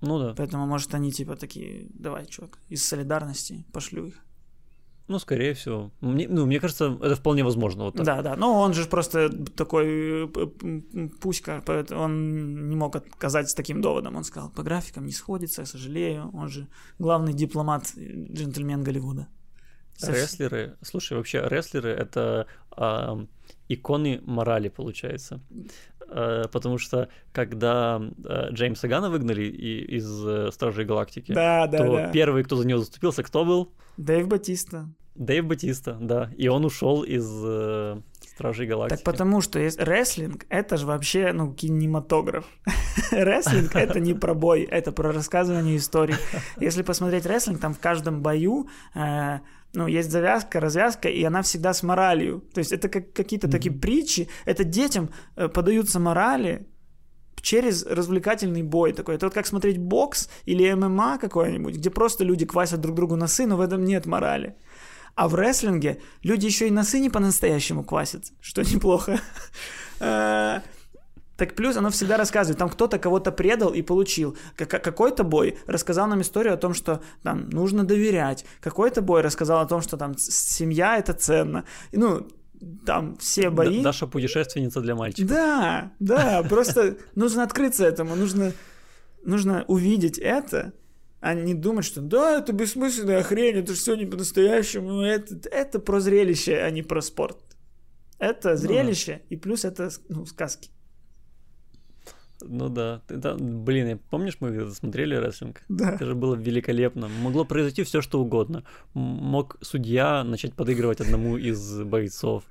[0.02, 0.34] Ну да.
[0.38, 4.16] поэтому, может, они типа такие, давай, чувак, из солидарности пошлю их.
[5.08, 5.92] Ну, скорее всего.
[6.00, 7.84] Мне, ну, мне кажется, это вполне возможно.
[7.86, 8.06] Вот так.
[8.06, 10.32] Да, да, но он же просто такой
[11.20, 14.16] пуська, он не мог отказать с таким доводом.
[14.16, 16.68] Он сказал, по графикам не сходится, сожалею, он же
[17.00, 19.28] главный дипломат, э, джентльмен Голливуда.
[20.02, 23.24] Рестлеры, слушай, вообще рестлеры это а,
[23.70, 25.42] иконы морали, получается.
[26.08, 31.78] А, потому что когда а, Джеймса Гана выгнали и- из э, Стражей Галактики, Да, да,
[31.78, 32.08] то да.
[32.12, 33.72] первый, кто за него заступился, кто был?
[33.98, 34.90] Дэйв Батиста.
[35.16, 36.32] Дэйв Батиста, да.
[36.38, 38.98] И он ушел из э, Стражей Галактики.
[38.98, 42.46] Так потому что есть рестлинг, это же вообще, ну, кинематограф.
[43.12, 46.16] рестлинг— это не про бой, это про рассказывание историй.
[46.60, 49.40] Если посмотреть рестлинг, там в каждом бою э,
[49.74, 52.44] ну, есть завязка, развязка, и она всегда с моралью.
[52.54, 56.68] То есть это как какие-то такие притчи, это детям э, подаются морали,
[57.42, 59.16] через развлекательный бой такой.
[59.16, 63.46] Это вот как смотреть бокс или ММА какой-нибудь, где просто люди квасят друг другу носы,
[63.48, 64.56] но в этом нет морали.
[65.16, 69.20] А в рестлинге люди еще и носы не по-настоящему квасят, что неплохо.
[71.42, 74.38] Так плюс оно всегда рассказывает, там кто-то кого-то предал и получил.
[74.56, 78.46] Как- Какой-то бой рассказал нам историю о том, что там нужно доверять.
[78.60, 81.66] Какой-то бой рассказал о том, что там семья это ценно.
[81.90, 82.28] И, Ну,
[82.86, 83.82] там все бои.
[83.82, 85.32] Даша путешественница для мальчиков.
[85.32, 88.54] Да, да, просто нужно открыться этому, нужно,
[89.24, 90.74] нужно увидеть это,
[91.22, 95.80] а не думать, что да, это бессмысленная хрень, это же все не по-настоящему, это, это
[95.80, 97.40] про зрелище, а не про спорт.
[98.20, 100.70] Это зрелище, и плюс это ну, сказки.
[102.42, 103.02] Ну да.
[103.08, 105.62] Ты- Блин, помнишь, мы когда смотрели рестлинг?
[105.70, 105.94] Да.
[105.94, 107.10] Это же было великолепно.
[107.22, 108.64] Могло произойти все, что угодно.
[108.94, 112.44] Мог судья начать подыгрывать одному из бойцов.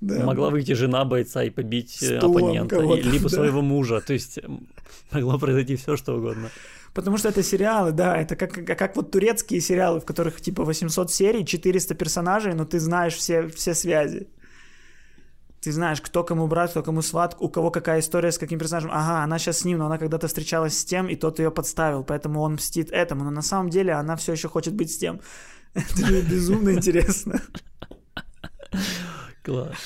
[0.00, 0.24] Да.
[0.24, 3.36] Могла выйти жена бойца и побить э, Стулом оппонента, либо да.
[3.36, 4.00] своего мужа.
[4.00, 4.38] То есть
[5.12, 6.50] могло произойти все, что угодно.
[6.94, 10.62] Потому что это сериалы, да, это как, как, как вот турецкие сериалы, в которых типа
[10.62, 14.28] 800 серий, 400 персонажей, но ты знаешь все, все связи.
[15.64, 18.90] Ты знаешь, кто кому брат, кто кому сват, у кого какая история с каким персонажем.
[18.92, 22.04] Ага, она сейчас с ним, но она когда-то встречалась с тем, и тот ее подставил,
[22.04, 23.24] поэтому он мстит этому.
[23.24, 25.22] Но на самом деле она все еще хочет быть с тем.
[25.74, 27.40] Это же безумно интересно.
[29.42, 29.78] Класс.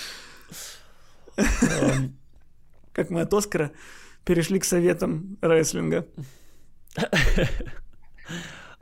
[1.37, 2.19] Эм,
[2.93, 3.71] Как мы от Оскара
[4.25, 6.09] перешли к советам рестлинга.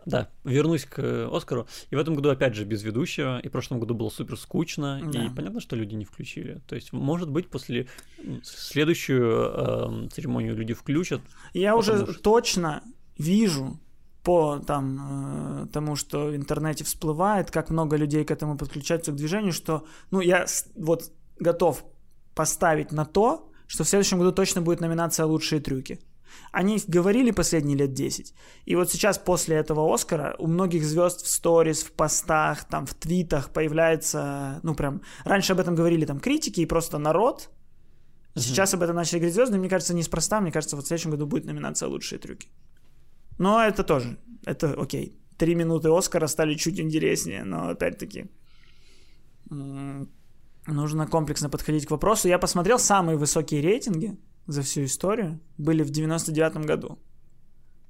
[0.06, 1.66] Да, вернусь к э, Оскару.
[1.90, 3.40] И в этом году, опять же, без ведущего.
[3.40, 5.02] И в прошлом году было супер скучно.
[5.12, 5.24] Да.
[5.24, 6.62] И понятно, что люди не включили.
[6.68, 7.88] То есть, может быть, после
[8.44, 11.20] следующую эм, церемонию люди включат.
[11.52, 12.82] Я уже что- точно
[13.18, 13.80] вижу
[14.22, 19.16] по там э, тому, что в интернете всплывает, как много людей к этому подключаются к
[19.16, 21.84] движению, что, ну, я вот готов
[22.36, 26.00] поставить на то, что в следующем году точно будет номинация «Лучшие трюки».
[26.53, 28.35] Они говорили последние лет 10.
[28.64, 32.94] И вот сейчас после этого Оскара у многих звезд в сторис, в постах, там, в
[32.94, 37.51] твитах появляется, ну, прям, раньше об этом говорили там критики и просто народ.
[38.35, 41.27] Сейчас об этом начали говорить звезды, мне кажется, неспроста, мне кажется, вот в следующем году
[41.27, 42.49] будет номинация «Лучшие трюки».
[43.38, 45.18] Но это тоже, это окей.
[45.38, 48.27] Три минуты Оскара стали чуть интереснее, но опять-таки
[50.66, 52.29] нужно комплексно подходить к вопросу.
[52.29, 56.98] Я посмотрел самые высокие рейтинги за всю историю были в 99 году,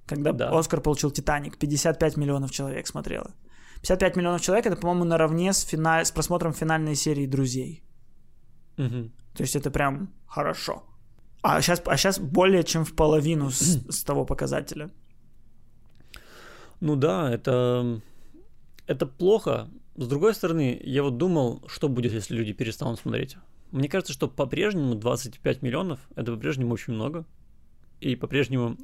[0.06, 0.58] когда Да.
[0.58, 1.58] Оскар получил «Титаник».
[1.58, 3.34] 55 миллионов человек смотрело.
[3.82, 6.04] 55 миллионов человек это, по-моему, наравне с, финаль...
[6.04, 7.82] с просмотром финальной серии «Друзей».
[8.78, 9.12] Мгм.
[9.34, 10.82] То есть это прям хорошо.
[11.42, 14.90] А сейчас, а сейчас более чем в половину с, с того показателя.
[16.80, 18.00] Ну да, это,
[18.86, 19.68] это плохо.
[19.96, 23.36] С другой стороны, я вот думал, что будет, если люди перестанут смотреть.
[23.76, 27.26] Мне кажется, что по-прежнему 25 миллионов— это по-прежнему очень много.
[28.00, 28.78] И по-прежнему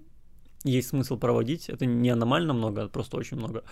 [0.65, 1.71] есть смысл проводить.
[1.71, 3.65] Это не аномально много, а просто очень много.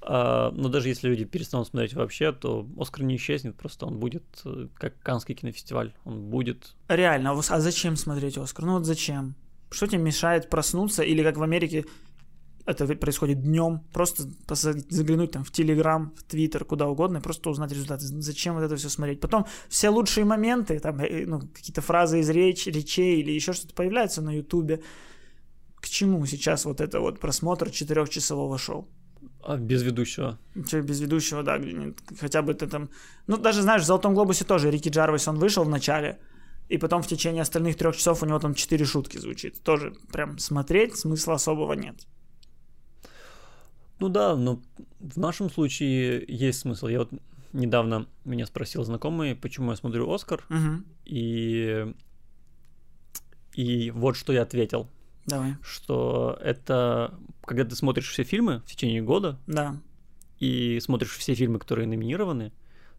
[0.00, 4.22] А, но даже если люди перестанут смотреть вообще, то Оскар не исчезнет, просто он будет
[4.44, 5.94] э, как Канский кинофестиваль.
[6.04, 6.76] Он будет...
[6.86, 8.64] Реально, а а зачем смотреть Оскар?
[8.64, 9.34] Ну вот зачем?
[9.70, 11.02] Что тебе мешает проснуться?
[11.02, 11.86] Или как в Америке
[12.68, 14.24] это происходит днем, просто
[14.90, 18.06] заглянуть там в Телеграм, в Твиттер, куда угодно, и просто узнать результаты.
[18.06, 19.20] Зачем вот это все смотреть?
[19.20, 23.74] Потом все лучшие моменты, там, э, ну, какие-то фразы из реч, речей или еще что-то
[23.74, 24.82] появляются на Ютубе.
[25.76, 28.88] К чему сейчас вот это вот просмотр четырехчасового шоу?
[29.42, 30.38] а, без ведущего.
[30.68, 31.58] Че, без ведущего, да,
[32.20, 32.90] хотя бы ты там...
[33.26, 36.18] Ну, даже, знаешь, в «Золотом глобусе» тоже Рики Джарвис, он вышел в начале,
[36.68, 39.62] и потом в течение остальных трех часов у него там четыре шутки звучит.
[39.62, 42.06] Тоже прям смотреть смысла особого нет.
[44.00, 44.60] Ну да, но
[45.00, 46.86] в нашем случае есть смысл.
[46.88, 47.10] Я вот
[47.52, 50.84] недавно меня спросил знакомый, почему я смотрю Оскар, Мгм.
[51.04, 51.92] и
[53.54, 54.88] и вот что я ответил,
[55.26, 55.56] Давай.
[55.62, 59.76] что это когда ты смотришь все фильмы в течение года Да.
[60.38, 62.52] и смотришь все фильмы, которые номинированы,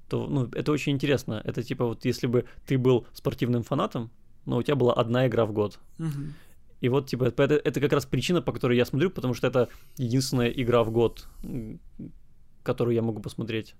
[0.09, 1.41] то ну это очень интересно.
[1.45, 4.09] Это типа вот если бы ты был спортивным фанатом,
[4.45, 6.33] но у тебя была одна игра в год, Мгм.
[6.81, 9.69] И вот, типа, это, это как раз причина, по которой я смотрю, потому что это
[9.97, 11.27] единственная игра в год,
[12.63, 13.75] которую я могу посмотреть.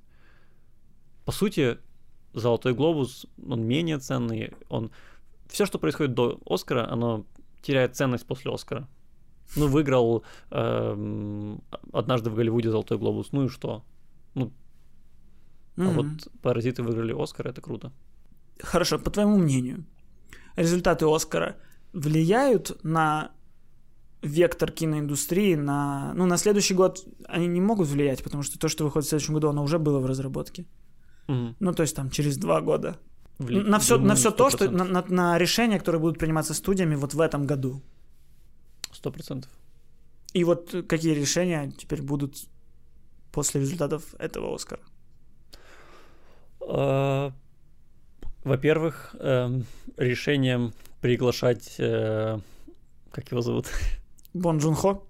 [1.26, 1.78] По сути,
[2.34, 4.92] Золотой глобус, он менее ценный, он...
[5.48, 7.26] Все, что происходит до Оскара, оно
[7.64, 8.88] теряет ценность после Оскара.
[9.56, 13.84] Ну, выиграл эм, однажды в Голливуде Золотой глобус, ну и что?
[15.80, 15.94] А Мгм.
[15.94, 17.94] вот Паразиты выиграли Оскар, это круто.
[18.60, 19.86] Хорошо, по твоему мнению,
[20.58, 21.56] результаты Оскара
[21.93, 23.32] влияют на
[24.21, 26.13] вектор киноиндустрии на...
[26.15, 29.34] Ну, на следующий год они не могут влиять, потому что то, что выходит в следующем
[29.36, 30.65] году, оно уже было в разработке.
[31.28, 31.56] Мгм.
[31.60, 32.97] Ну, то есть там через два года.
[33.39, 34.71] Вли- на все, на думаю, все то, что 100%.
[34.71, 37.82] на, на- на решения, которые будут приниматься студиями вот в этом году.
[38.91, 39.49] Сто процентов.
[40.34, 42.36] И вот какие решения теперь будут
[43.32, 44.82] после результатов этого Оскара?
[46.67, 47.32] А,
[48.43, 49.65] Во-первых, эм,
[49.97, 52.40] решением приглашать, э,
[53.12, 53.68] как его зовут?
[54.34, 55.08] Бон Джун Хо?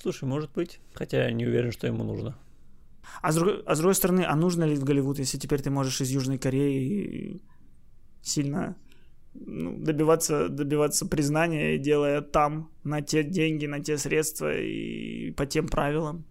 [0.01, 2.35] Слушай, может быть, хотя я не уверен, что ему нужно.
[3.21, 5.69] А с, другой, а с другой стороны, а нужно ли в Голливуд, если теперь ты
[5.69, 7.41] можешь из Южной Кореи
[8.21, 8.75] сильно
[9.33, 15.67] ну, добиваться, добиваться признания, делая там на те деньги, на те средства и по тем
[15.67, 16.25] правилам?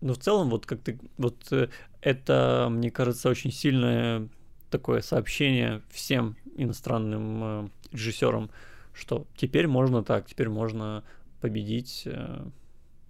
[0.00, 1.68] Но в целом, вот как ты, вот э,
[2.00, 4.28] это, мне кажется, очень сильное
[4.70, 8.50] такое сообщение всем иностранным э, режиссерам,
[8.92, 11.04] что теперь можно так, теперь можно
[11.40, 12.02] победить.
[12.06, 12.46] э.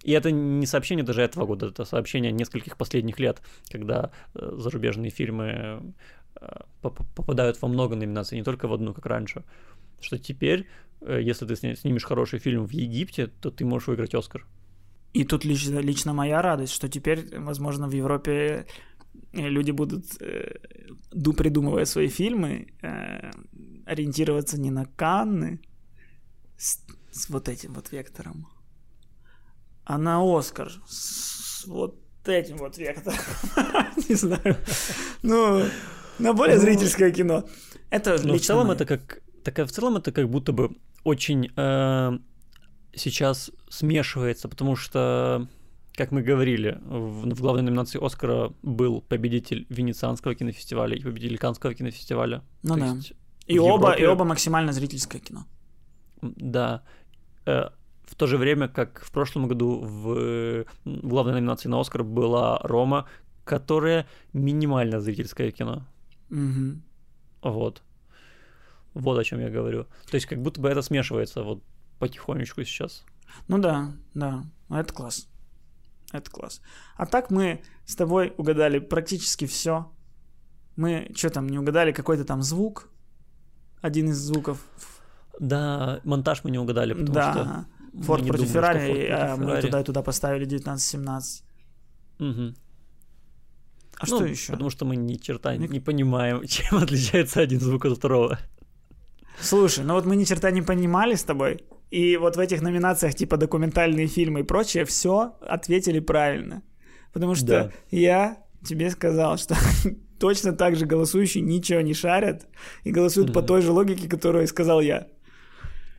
[0.05, 3.41] И это не сообщение даже этого года, это сообщение нескольких последних лет,
[3.71, 9.05] когда э, зарубежные фильмы э, поп- попадают во много номинаций, не только в одну, как
[9.07, 9.43] раньше.
[10.01, 10.67] Что теперь,
[11.01, 14.45] э, если ты снимешь хороший фильм в Египте, то ты можешь выиграть Оскар.
[15.13, 18.67] И тут лично, лично моя радость, что теперь, возможно, в Европе
[19.33, 20.59] э, люди будут, э,
[21.13, 23.31] ду- придумывая свои фильмы, э,
[23.87, 25.59] ориентироваться не на Канны
[26.57, 28.45] с, с вот этим вот вектором,
[29.85, 33.17] а на Оскар с вот этим вот вектором.
[34.09, 34.57] Не знаю.
[35.21, 35.63] Ну,
[36.19, 37.45] на более зрительское кино.
[37.89, 39.21] Это Но в целом это как...
[39.43, 42.19] Так, в целом это как будто бы очень э,
[42.95, 45.47] сейчас смешивается, потому что,
[45.93, 51.75] как мы говорили, в, в главной номинации Оскара был победитель Венецианского кинофестиваля и победитель Каннского
[51.75, 52.43] кинофестиваля.
[52.63, 52.97] Ну То да.
[53.45, 55.45] И оба, и оба максимально зрительское кино.
[56.21, 56.83] Да.
[58.05, 63.07] В то же время, как в прошлом году в, главной номинации на Оскар была Рома,
[63.43, 65.85] которая минимально зрительское кино.
[66.29, 66.83] Мгм.
[67.41, 67.81] Вот.
[68.93, 69.85] Вот о чем я говорю.
[70.09, 71.63] То есть как будто бы это смешивается вот
[71.99, 73.05] потихонечку сейчас.
[73.47, 74.43] Ну да, да.
[74.69, 75.27] Это класс.
[76.11, 76.61] Это класс.
[76.95, 79.91] А так мы с тобой угадали практически все.
[80.75, 82.89] Мы что там, не угадали какой-то там звук?
[83.81, 84.65] Один из звуков.
[85.39, 87.31] Да, монтаж мы не угадали, потому да.
[87.33, 87.65] что...
[88.03, 91.43] Форд против Феррари, а мы туда и туда поставили 19-17.
[92.19, 92.55] Мгм.
[93.97, 94.51] А Ну, что еще?
[94.51, 98.37] Потому что мы ни черта Мне- не понимаем, чем отличается один звук от второго.
[99.41, 101.59] Слушай, ну вот мы ни черта не понимали с тобой,
[101.91, 106.61] и вот в этих номинациях типа документальные фильмы и прочее все ответили правильно.
[107.13, 107.71] Потому что Да.
[107.91, 108.37] я
[108.67, 109.55] тебе сказал, что
[110.19, 112.47] точно так же голосующие ничего не шарят
[112.85, 115.07] и голосуют по той же логике, которую сказал я.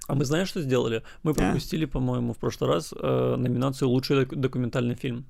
[0.06, 1.02] А мы знаешь, что сделали?
[1.22, 5.24] Мы пропустили, по-моему, в прошлый раз э, номинацию «Лучший док- документальный фильм».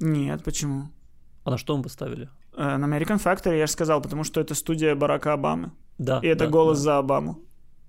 [0.00, 0.88] Нет, почему?
[1.44, 2.28] А на что мы поставили?
[2.56, 5.72] Э, На American Factory я же сказал, потому что это студия Барака Обамы.
[5.98, 6.20] Да.
[6.22, 7.38] И это да, голос да, за Обаму.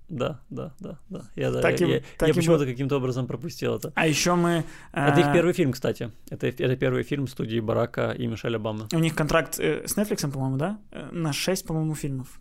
[0.08, 1.22] Да, да, да, да.
[1.34, 3.92] Я, да, Так я, и- я- так я почему-то каким-то образом пропустил это.
[3.94, 4.64] А еще мы...
[4.92, 6.10] Это их э, первый фильм, кстати.
[6.30, 8.86] Это, это первый фильм студии Барака и Мишель Обамы.
[8.92, 10.78] У них контракт э, с Netflix, по-моему, да?
[10.92, 12.38] Э, На 6, по-моему, фильмов.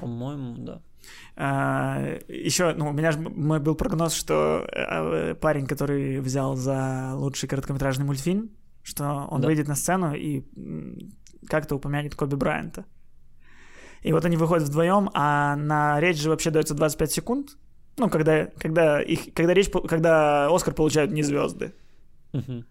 [0.00, 0.82] По-моему, да.
[2.28, 7.48] еще, ну, у меня же мой был прогноз, что э, парень, который взял за лучший
[7.48, 8.50] короткометражный мультфильм,
[8.82, 9.46] что он Да.
[9.48, 10.42] выйдет на сцену и
[11.48, 12.84] как-то упомянет Коби Брайанта.
[14.02, 17.56] И вот они выходят вдвоем, а на речь же вообще дается 25 секунд.
[17.98, 21.74] Ну, когда, когда, их, когда речь, когда Оскар получают не звезды.
[22.32, 22.64] Мгм.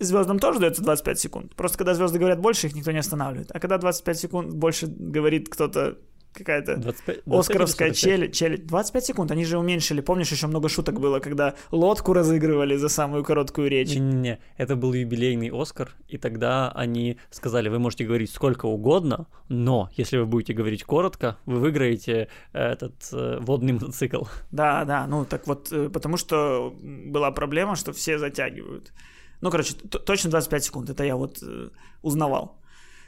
[0.00, 1.54] Звездам тоже дается 25 секунд.
[1.54, 3.50] Просто когда звезды говорят больше, их никто не останавливает.
[3.54, 5.98] А когда 25 секунд больше говорит кто-то,
[6.34, 7.96] какая-то 25 25 Оскаровская или 45?
[7.96, 8.66] челюсть, челюсть.
[8.66, 10.00] 25 секунд, они же уменьшили.
[10.00, 13.94] Помнишь, еще много шуток было, когда лодку разыгрывали за самую короткую речь.
[13.94, 19.90] Не-не-не, это был юбилейный Оскар, и тогда они сказали, вы можете говорить сколько угодно, но
[19.96, 24.24] если вы будете говорить коротко, вы выиграете этот э, водный мотоцикл.
[24.50, 28.92] Да, да, ну так вот, э, потому что была проблема, что все затягивают.
[29.40, 31.68] Ну, короче, точно 25 секунд, это я вот э,
[32.02, 32.58] узнавал.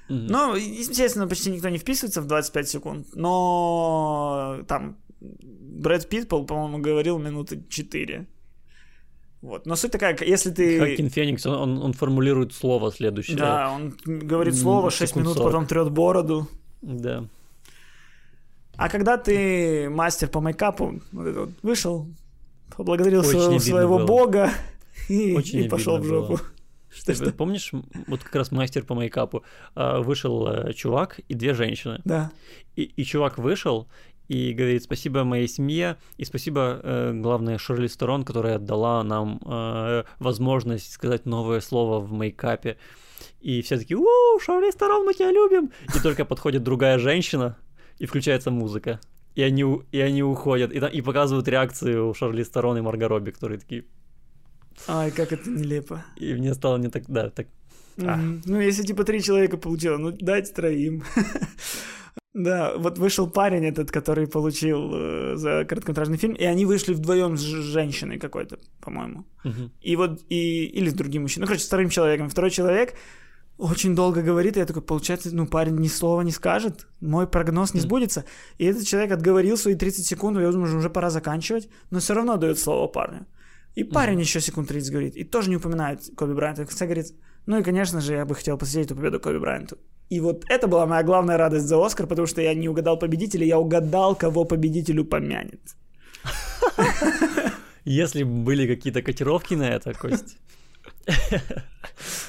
[0.08, 0.26] Мгм.
[0.26, 6.78] Ну, естественно, почти никто не вписывается в 25 секунд, но там Брэд Питт, по- по-моему,
[6.78, 8.26] говорил минуты 4.
[9.42, 9.66] Вот.
[9.66, 10.78] Но суть такая, если ты...
[10.80, 13.36] Хакин Феникс, он, он, он формулирует слово следующее.
[13.36, 15.52] Да, он говорит слово 6 секунд минут, 40.
[15.52, 16.46] потом трет бороду.
[16.82, 17.24] Да.
[18.76, 22.06] А когда ты мастер по мейкапу, вот вышел,
[22.76, 24.06] поблагодарил Очень своего, своего было.
[24.06, 24.50] бога
[25.08, 26.28] и, Очень и пошел в жопу.
[26.34, 26.40] было.
[26.96, 27.32] Что, Ты что?
[27.32, 27.72] помнишь,
[28.06, 29.44] вот как раз мастер по мейкапу,
[29.74, 32.00] а, вышел э, чувак и две женщины.
[32.04, 32.32] Да.
[32.74, 33.86] И, и чувак вышел
[34.28, 40.04] и говорит спасибо моей семье и спасибо, э, главное, Шерли Сторон, которая дала нам э,
[40.18, 42.76] возможность сказать новое слово в мейкапе.
[43.40, 44.06] И все такие, у
[44.40, 45.70] Шерли Сторон, мы тебя любим!
[45.94, 47.56] И только подходит другая женщина,
[47.98, 49.00] и включается музыка.
[49.34, 53.58] И они, и они уходят, и, и показывают реакцию Шарли Сторон и Марго Робби, которые
[53.58, 53.84] такие...
[54.88, 56.04] Ай, как это нелепо.
[56.16, 57.04] И мне стало не так...
[57.08, 57.46] Да, так...
[57.98, 58.16] А.
[58.16, 58.42] Мгм.
[58.44, 61.02] Ну, если типа три человека получило, ну дайте троим.
[62.38, 67.38] Да, вот вышел парень этот, который получил э, за короткометражный фильм, и они вышли вдвоем
[67.38, 69.24] с женщиной какой-то, по-моему.
[69.42, 69.72] мгм.
[69.80, 71.44] И вот, и, или с другим мужчиной.
[71.44, 72.28] Ну, короче, с вторым человеком.
[72.28, 72.92] Второй человек
[73.58, 77.72] очень долго говорит, и я такой, получается, ну, парень ни слова не скажет, мой прогноз
[77.72, 78.26] не сбудется.
[78.58, 82.12] И этот человек отговорил свои 30 секунд, я думаю, что уже пора заканчивать, но все
[82.12, 83.26] равно дает слово парню.
[83.76, 86.62] И парень еще секунд 30 говорит, и тоже не упоминает Коби Брайанта.
[86.62, 87.06] И в конце говорит,
[87.46, 89.76] ну и, конечно же, я бы хотел посвятить эту победу Коби Брайанту.
[90.08, 93.46] И вот это была моя главная радость за Оскар, потому что я не угадал победителя,
[93.46, 95.60] я угадал, кого победителю помянет.
[97.84, 100.38] Если бы были какие-то котировки на это, Кость,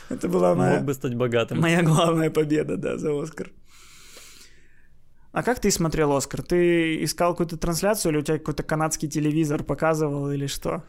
[0.09, 0.75] Это была моя...
[0.75, 1.59] мог бы стать богатым.
[1.61, 3.51] Моя главная победа, да, за Оскар.
[5.31, 6.41] А как ты смотрел Оскар?
[6.41, 10.83] Ты искал какую-то трансляцию или у тебя какой-то канадский телевизор показывал или что?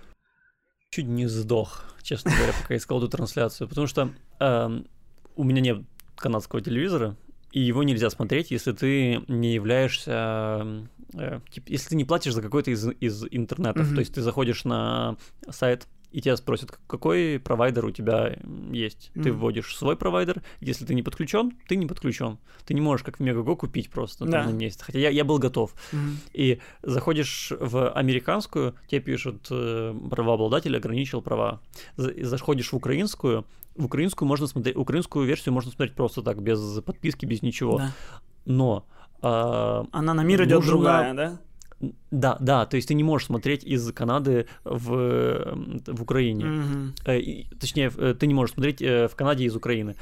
[0.90, 4.10] Чуть не сдох, честно говоря, пока искал эту трансляцию, потому что
[4.40, 4.86] эм,
[5.36, 5.82] у меня нет
[6.16, 7.16] канадского телевизора,
[7.52, 10.66] и его нельзя смотреть, если ты не являешься,
[11.14, 13.94] э, тип- если ты не платишь за какой-то из, из интернетов, Мгм.
[13.96, 15.16] то есть ты заходишь на
[15.50, 18.36] сайт и тебя спросят, «К- какой провайдер у тебя
[18.72, 19.10] есть.
[19.14, 19.38] Ты Мгм.
[19.40, 22.38] вводишь свой провайдер, если ты не подключен, ты не подключен.
[22.66, 24.44] Ты не можешь как в Мегаго купить просто Да.
[24.44, 24.82] на месте.
[24.84, 25.74] Хотя я, я был готов.
[25.92, 26.18] Мгм.
[26.32, 31.60] И заходишь в американскую, тебе пишут э, правообладатель ограничил права.
[31.96, 33.44] Заходишь в украинскую,
[33.76, 37.78] в украинскую можно смотреть, украинскую версию можно смотреть просто так, без подписки, без ничего.
[37.78, 37.92] Да.
[38.46, 38.86] Но
[39.20, 41.40] а, Она на мир идет Нужно- другая, да?
[42.10, 45.54] Да, да, то есть ты не можешь смотреть из Канады в,
[45.86, 46.92] в Украине.
[47.06, 49.94] Э, и- точнее, э, ты не можешь смотреть э, в Канаде из Украины.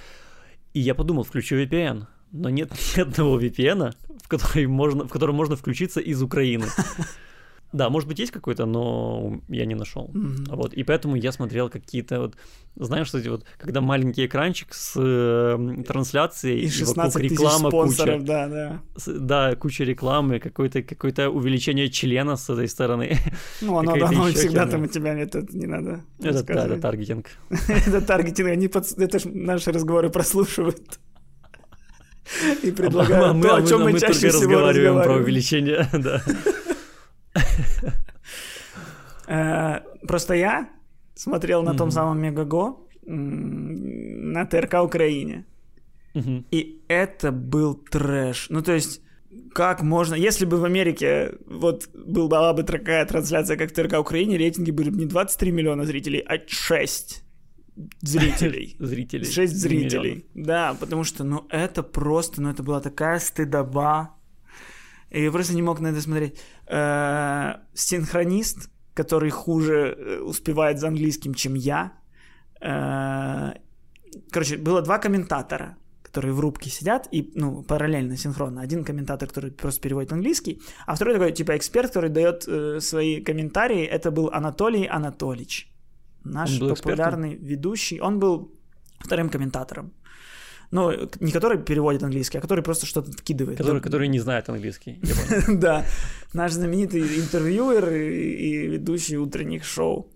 [0.73, 2.07] И я подумал, включу VPN.
[2.33, 6.67] Но нет ни одного VPN, в который можно, в котором можно включиться из Украины.
[7.73, 10.09] Да, может быть, есть какой-то, но я не нашел.
[10.15, 10.45] Мгм.
[10.49, 12.35] Вот, и поэтому я смотрел какие-то вот,
[12.77, 17.71] знаешь, эти вот, когда маленький экранчик с э, трансляцией, И и 16 вокруг тысяч реклама
[17.71, 18.19] куча.
[18.21, 18.83] да, да.
[18.97, 23.19] С- Да, куча рекламы, какое-то какое увеличение члена с этой стороны.
[23.61, 24.67] Ну, оно, Какая-то оно всегда херня.
[24.67, 27.27] там у тебя, это не надо Это, да, это таргетинг.
[27.87, 30.99] Это таргетинг, они под- это ж наши разговоры прослушивают.
[32.63, 35.17] И А предлагают то, а о мы- чем а мы мы чаще всего разговариваем про
[35.17, 36.23] увеличение, да.
[39.29, 40.69] Э, Просто я
[41.15, 42.77] смотрел на том самом Мегаго
[43.07, 45.45] на ТРК Украине.
[46.51, 48.47] И это был трэш.
[48.51, 49.03] Ну, то есть,
[49.53, 50.15] как можно...
[50.15, 54.71] Если бы в Америке вот был, была бы такая трансляция, как в ТРК Украине, рейтинги
[54.71, 57.23] были бы не 23 миллиона зрителей, а 6
[58.03, 58.77] зрителей.
[58.81, 59.25] Зрителей.
[59.25, 60.11] 6 не зрителей.
[60.11, 60.25] миллионов.
[60.35, 64.15] Да, потому что, ну, это просто, ну, это была такая стыдоба.
[65.11, 66.39] И я просто не мог на это смотреть.
[66.69, 71.93] Э, Синхронист, который хуже э, успевает за английским, чем я.
[72.61, 73.53] Э,
[74.31, 78.63] Короче, было два комментатора, которые в рубке сидят и, ну, параллельно, синхронно.
[78.63, 83.25] Один комментатор, который просто переводит английский, а второй такой, типа, эксперт, который дает э, свои
[83.25, 83.85] комментарии.
[83.85, 85.71] Это был Анатолий Анатольевич.
[86.25, 86.77] Наш был экспертом?
[86.77, 88.01] популярный ведущий.
[88.01, 88.51] Он был
[89.01, 89.93] вторым комментатором.
[90.77, 93.57] Ну, не который переводит английский, а который просто что-то вкидывает.
[93.57, 95.01] Который, который не знает английский.
[95.49, 95.85] Да,
[96.35, 100.07] наш знаменитый интервьюер и, и ведущий утренних шоу.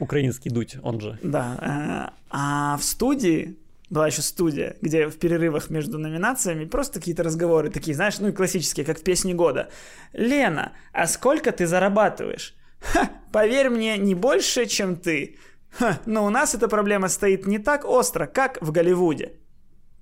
[0.00, 1.18] Украинский дуть, он же.
[1.22, 2.12] Да.
[2.12, 3.56] э, А в студии
[3.88, 8.32] была еще студия, где в перерывах между номинациями просто какие-то разговоры такие, знаешь, ну и
[8.32, 9.70] классические, как в песне года.
[10.12, 12.54] Лена, а сколько ты зарабатываешь?
[12.80, 15.38] Ха, поверь мне, не больше, чем ты.
[15.78, 19.32] Ха, но у нас эта проблема стоит не так остро, как в Голливуде.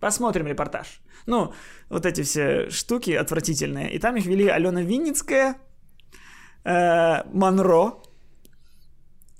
[0.00, 1.00] Посмотрим репортаж.
[1.26, 1.52] Ну,
[1.90, 3.92] вот эти все штуки отвратительные.
[3.94, 5.54] И там их вели Алена Винницкая,
[6.64, 7.92] э, Монро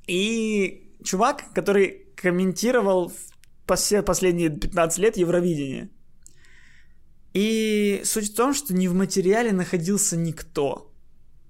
[0.07, 3.13] и чувак, который комментировал
[3.77, 5.89] все последние 15 лет Евровидение.
[7.37, 10.93] И суть в том, что не в материале находился никто.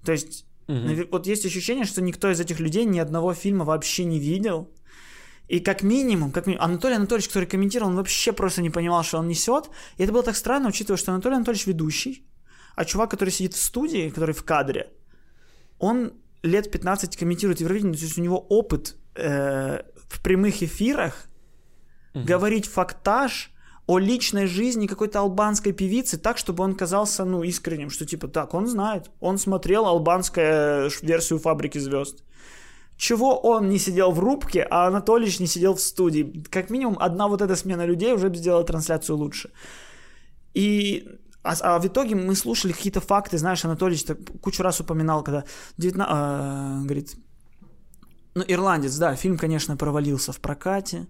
[0.05, 0.45] То есть,
[0.87, 4.69] нави- вот есть ощущение, что никто из этих людей ни одного фильма вообще не видел.
[5.51, 9.17] И как минимум, как минимум, Анатолий Анатольевич, который комментировал, он вообще просто не понимал, что
[9.19, 9.69] он несет.
[9.97, 12.25] И это было так странно, учитывая, что Анатолий Анатольевич ведущий,
[12.75, 14.87] а чувак, который сидит в студии, который в кадре,
[15.77, 21.27] он лет 15 комментирует Евровидение, то есть у него опыт э, в прямых эфирах
[22.13, 22.25] Мгм.
[22.25, 23.51] говорить фактаж
[23.87, 28.53] о личной жизни какой-то албанской певицы так, чтобы он казался, ну, искренним, что типа, так,
[28.53, 32.23] он знает, он смотрел албанскую версию «Фабрики звезд».
[33.01, 36.43] Чего он не сидел в рубке, а Анатольевич не сидел в студии?
[36.51, 39.49] Как минимум, одна вот эта смена людей уже бы сделала трансляцию лучше.
[40.53, 41.07] И
[41.43, 45.45] а, а в итоге мы слушали какие-то факты, знаешь, Анатольевич так кучу раз упоминал, когда
[45.77, 47.15] 19, а, говорит,
[48.35, 51.07] ну, «Ирландец», да, фильм, конечно, провалился в прокате.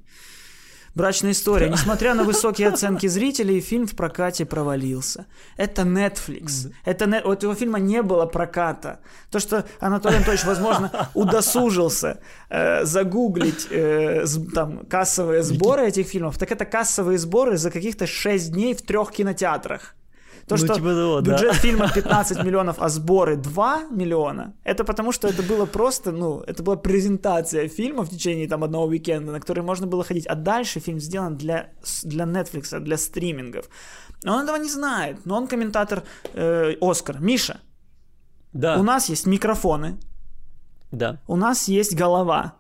[0.94, 1.70] Брачная история.
[1.70, 5.26] Несмотря на высокие оценки зрителей, фильм в прокате провалился.
[5.58, 6.72] Это Netflix.
[6.84, 7.22] Это не...
[7.22, 9.00] У этого фильма не было проката.
[9.30, 12.20] То, что Анатолий Анатольевич, возможно, удосужился
[12.50, 18.52] э, загуглить э, там, кассовые сборы этих фильмов, так это кассовые сборы за каких-то 6
[18.52, 19.96] дней в трех кинотеатрах.
[20.48, 21.32] То, Ну, что типа того, да.
[21.32, 26.42] бюджет фильма 15 миллионов, а сборы 2 миллиона, это потому что это было просто, ну,
[26.42, 30.28] это была презентация фильма в течение там одного уикенда, на который можно было ходить.
[30.28, 31.70] А дальше фильм сделан для,
[32.04, 33.66] для Netflix, для стримингов.
[34.24, 35.26] Но он этого не знает.
[35.26, 37.20] Но он комментатор э, Оскар.
[37.22, 37.60] Миша,
[38.54, 39.98] Да, у нас есть микрофоны,
[40.92, 42.54] да, у нас есть голова.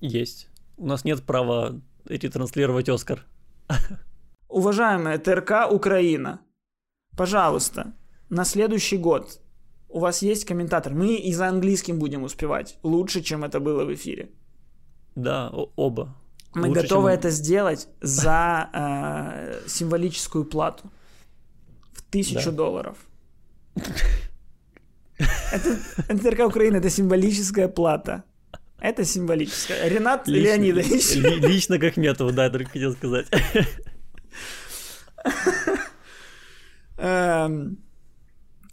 [0.00, 0.48] есть.
[0.78, 3.24] У нас нет права ретранслировать Оскар.
[4.48, 6.40] Уважаемая ТРК Украина,
[7.18, 7.92] пожалуйста,
[8.30, 9.40] на следующий год
[9.88, 10.94] у вас есть комментатор.
[10.94, 14.28] Мы и за английским будем успевать лучше, чем это было в эфире.
[15.16, 16.14] Да, оба.
[16.54, 20.90] Мы Лучше, готовы чем- это сделать за э, символическую плату
[21.92, 22.56] в тысячу Да.
[22.56, 22.96] долларов.
[25.52, 25.76] Это,
[26.08, 28.22] это ТРК Украина, это символическая плата.
[28.80, 29.88] Это символическое.
[29.88, 31.14] Ренат Лично- Леонидович.
[31.16, 33.26] ли- Лично к Ахметову, да, только хотел сказать.
[36.98, 37.78] Эм,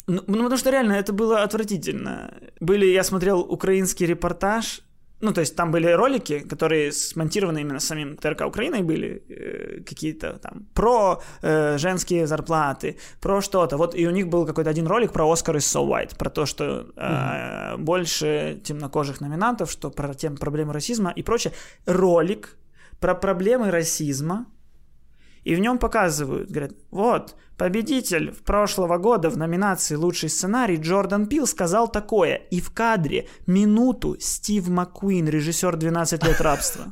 [0.08, 2.32] Ну, ну, потому что реально это было отвратительно.
[2.60, 4.82] Были, я смотрел украинский репортаж,
[5.22, 10.38] ну, то есть там были ролики, которые смонтированы именно самим ТРК Украиной были, э, какие-то
[10.40, 13.78] там про э, женские зарплаты, про что-то.
[13.78, 16.46] Вот и у них был какой-то один ролик про Оскар из So White, про то,
[16.46, 21.54] что э, больше темнокожих номинантов, что про тем проблемы расизма и прочее.
[21.88, 22.58] Ролик
[23.00, 24.46] про проблемы расизма,
[25.46, 31.46] и в нем показывают, говорят, вот, победитель прошлого года в номинации «Лучший сценарий» Джордан Пил
[31.46, 32.36] сказал такое.
[32.52, 36.86] И в кадре минуту Стив Маккуин, режиссер «12 лет рабства».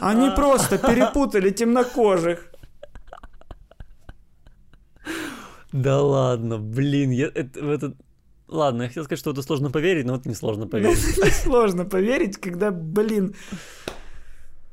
[0.00, 2.52] Они просто перепутали темнокожих.
[5.72, 7.94] Да ладно, блин, я это, в это...
[8.48, 10.98] Ладно, я хотел сказать, что это сложно поверить, но это несложно поверить.
[11.44, 13.34] Сложно поверить, когда, блин...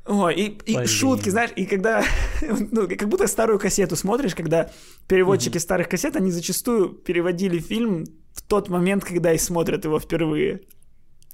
[0.06, 2.04] Ой, и, и шутки, знаешь, и когда,
[2.42, 4.70] ну, как будто старую кассету смотришь, когда
[5.08, 10.60] переводчики старых кассет, они зачастую переводили фильм в тот момент, когда и смотрят его впервые.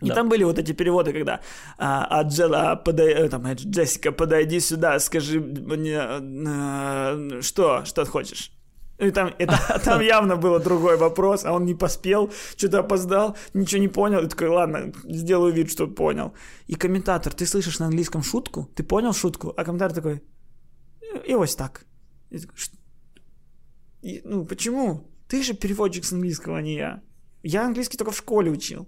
[0.00, 0.14] И Да.
[0.14, 1.40] там были вот эти переводы, когда
[1.78, 8.10] а, а Джела, подай, э, там, Джессика, подойди сюда, скажи мне, э, что, что ты
[8.10, 8.52] хочешь?
[9.00, 13.80] И там, это, там явно был другой вопрос, а он не поспел, что-то опоздал, ничего
[13.80, 14.20] не понял.
[14.20, 16.32] И такой, ладно, сделаю вид, что понял.
[16.68, 18.68] И комментатор, ты слышишь на английском шутку?
[18.74, 19.54] Ты понял шутку?
[19.56, 20.22] А комментатор такой,
[21.28, 21.86] и ось так.
[22.30, 22.76] И такой, «Ш-
[24.02, 25.10] и, ну, почему?
[25.28, 27.00] Ты же переводчик с английского, а не я.
[27.42, 28.86] Я английский только в школе учил.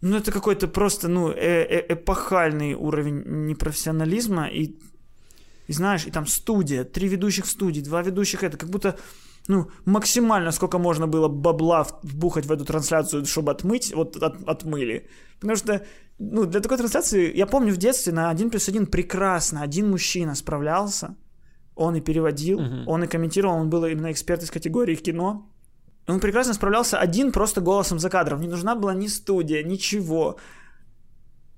[0.00, 4.48] Ну, это какой-то просто, ну, э- э- эпохальный уровень непрофессионализма.
[4.48, 4.76] И,
[5.66, 8.96] и знаешь, и там студия, три ведущих в студии, два ведущих это, как будто,
[9.48, 15.08] ну, максимально сколько можно было бабла вбухать в эту трансляцию, чтобы отмыть, вот от- отмыли.
[15.40, 15.80] Потому что,
[16.18, 20.34] ну, для такой трансляции, я помню в детстве на один плюс один прекрасно один мужчина
[20.34, 21.16] справлялся,
[21.76, 22.88] он и переводил, Мгм.
[22.88, 25.50] он и комментировал, он был именно эксперт из категории кино.
[26.06, 28.40] Он прекрасно справлялся один просто голосом за кадром.
[28.40, 30.36] Не нужна была ни студия, ничего.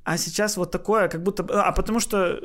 [0.04, 1.42] А сейчас вот такое, как будто...
[1.50, 2.38] А потому что,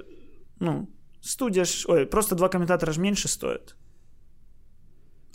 [0.59, 0.89] ну,
[1.21, 1.65] студия...
[1.87, 3.75] Ой, просто два комментатора же меньше стоят.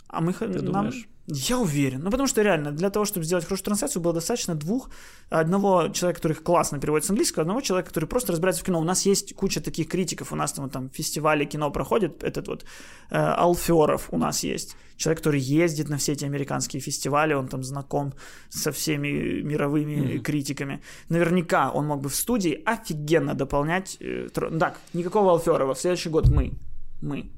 [0.07, 0.33] А мы...
[0.33, 1.07] Ты нам- думаешь?
[1.29, 1.99] Я уверен.
[2.03, 4.89] Ну, потому что реально, для того, чтобы сделать хорошую трансляцию, было достаточно двух.
[5.29, 8.79] Одного человека, который классно переводит с английского, одного человека, который просто разбирается в кино.
[8.79, 10.31] У нас есть куча таких критиков.
[10.31, 12.23] У нас там, там фестивали кино проходит.
[12.23, 12.63] Этот вот
[13.09, 14.77] э, Алферов у нас есть.
[14.95, 17.33] Человек, который ездит на все эти американские фестивали.
[17.33, 18.13] Он там знаком
[18.47, 20.23] со всеми мировыми Мгм.
[20.23, 20.79] критиками.
[21.09, 23.97] Наверняка он мог бы в студии офигенно дополнять.
[23.99, 25.73] э, тро- Так, никакого Алферова.
[25.73, 26.53] В следующий год мы.
[27.01, 27.31] Мы.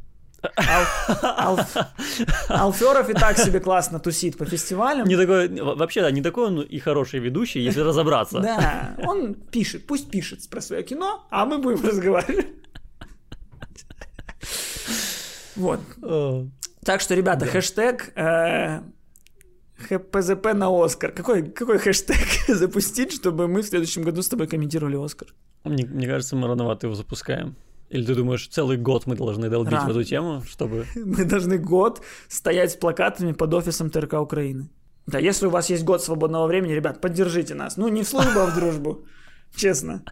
[0.55, 1.85] Ал- Алф-
[2.49, 5.07] Алферов и так себе классно тусит по фестивалям.
[5.07, 8.39] Не такой, во- вообще, да, не такой он и хороший ведущий, если разобраться.
[8.39, 12.47] Да, он пишет, пусть пишет про свое кино, а мы будем разговаривать.
[15.55, 15.79] Вот.
[16.01, 16.45] О,
[16.85, 18.81] Так что, ребята, хэштег э,
[19.89, 21.11] ХПЗП на Оскар.
[21.11, 22.17] Какой, какой хэштег
[22.47, 25.27] запустить, чтобы мы в следующем году с тобой комментировали Оскар?
[25.65, 27.55] Мне, мне кажется, мы рановато его запускаем.
[27.89, 29.87] Или ты думаешь, целый год мы должны долбить Рано.
[29.87, 30.85] в эту тему, чтобы...
[30.95, 34.69] Мы должны год стоять с плакатами под офисом ТРК Украины.
[35.07, 37.77] Да, если у вас есть год свободного времени, ребят, поддержите нас.
[37.77, 39.05] Ну, не в службу, а в дружбу.
[39.55, 40.03] Честно.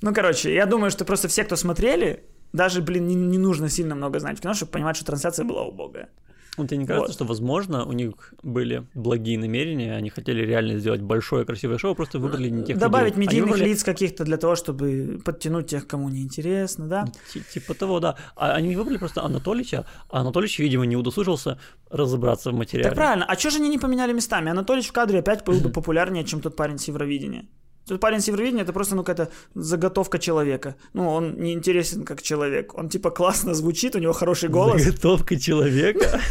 [0.00, 3.94] Ну, короче, я думаю, что просто все, кто смотрели, даже, блин, не, не нужно сильно
[3.94, 6.08] много знать в кино, чтобы понимать, что трансляция была убогая.
[6.56, 7.14] Ну, тебе не кажется, Вот.
[7.14, 12.18] что, возможно, у них были благие намерения, они хотели реально сделать большое красивое шоу, просто
[12.18, 13.26] выбрали не тех Добавить людей.
[13.26, 17.06] Медийных выбрали- лиц каких-то для того, чтобы подтянуть тех, кому не интересно, да?
[17.32, 18.16] Ти- Типа того, да.
[18.36, 21.58] А они выбрали просто Анатолича, а Анатолич, видимо, не удосужился
[21.90, 22.84] разобраться в материале.
[22.90, 23.24] Так правильно.
[23.24, 24.50] А что же они не поменяли местами?
[24.50, 27.46] Анатолич в кадре опять был бы популярнее, чем тот парень с Евровидения.
[27.86, 30.76] Тот парень с Евровидения это просто, ну, какая-то заготовка человека.
[30.94, 32.74] Ну, он не интересен как человек.
[32.74, 34.82] Он, типа, классно звучит, у него хороший голос.
[34.82, 36.20] Заготовка человека.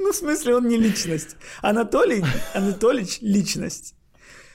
[0.00, 1.36] Ну, в смысле, он не личность.
[1.60, 2.24] Анатолий,
[2.54, 3.96] Анатолич– личность.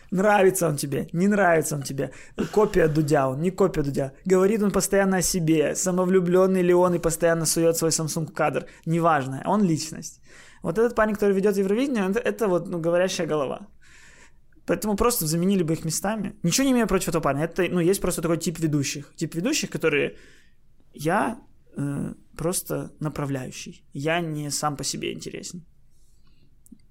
[0.09, 2.11] Нравится он тебе, не нравится он тебе.
[2.51, 4.13] Копия Дудя он, не копия Дудя.
[4.25, 5.75] Говорит он постоянно о себе.
[5.75, 8.67] Самовлюбленный ли он и постоянно сует свой Samsung в кадр.
[8.85, 10.21] Неважно, он личность.
[10.61, 13.67] Вот этот парень, который ведет Евровидение, это, это вот ну, говорящая голова.
[14.65, 16.35] Поэтому просто заменили бы их местами.
[16.43, 17.45] Ничего не имею против этого парня.
[17.45, 19.13] Это, ну, есть просто такой тип ведущих.
[19.15, 20.15] Тип ведущих, которые
[20.93, 21.37] я
[21.75, 23.83] э, просто направляющий.
[23.93, 25.65] Я не сам по себе интересен.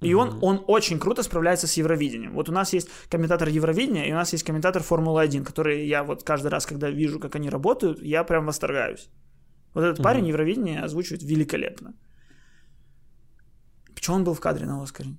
[0.03, 2.33] И он, он очень круто справляется с Евровидением.
[2.35, 6.25] Вот у нас есть комментатор Евровидения, и у нас есть комментатор Формулы-1, который я вот
[6.25, 9.09] каждый раз, когда вижу, как они работают, я прям восторгаюсь.
[9.75, 11.95] Вот этот парень Евровидение озвучивает великолепно.
[13.95, 15.11] Че он был в кадре на Оскаре?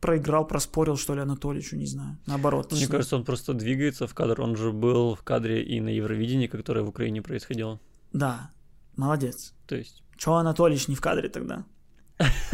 [0.00, 2.18] Проиграл, проспорил, что ли, Анатоличу, не знаю.
[2.26, 2.70] Наоборот.
[2.72, 4.40] Мне что- кажется, он просто двигается в кадр.
[4.40, 7.80] Он же был в кадре и на Евровидении, которое в Украине происходило.
[8.12, 8.50] Да,
[8.96, 9.54] молодец.
[9.66, 11.64] То есть, Че Анатолич не в кадре тогда?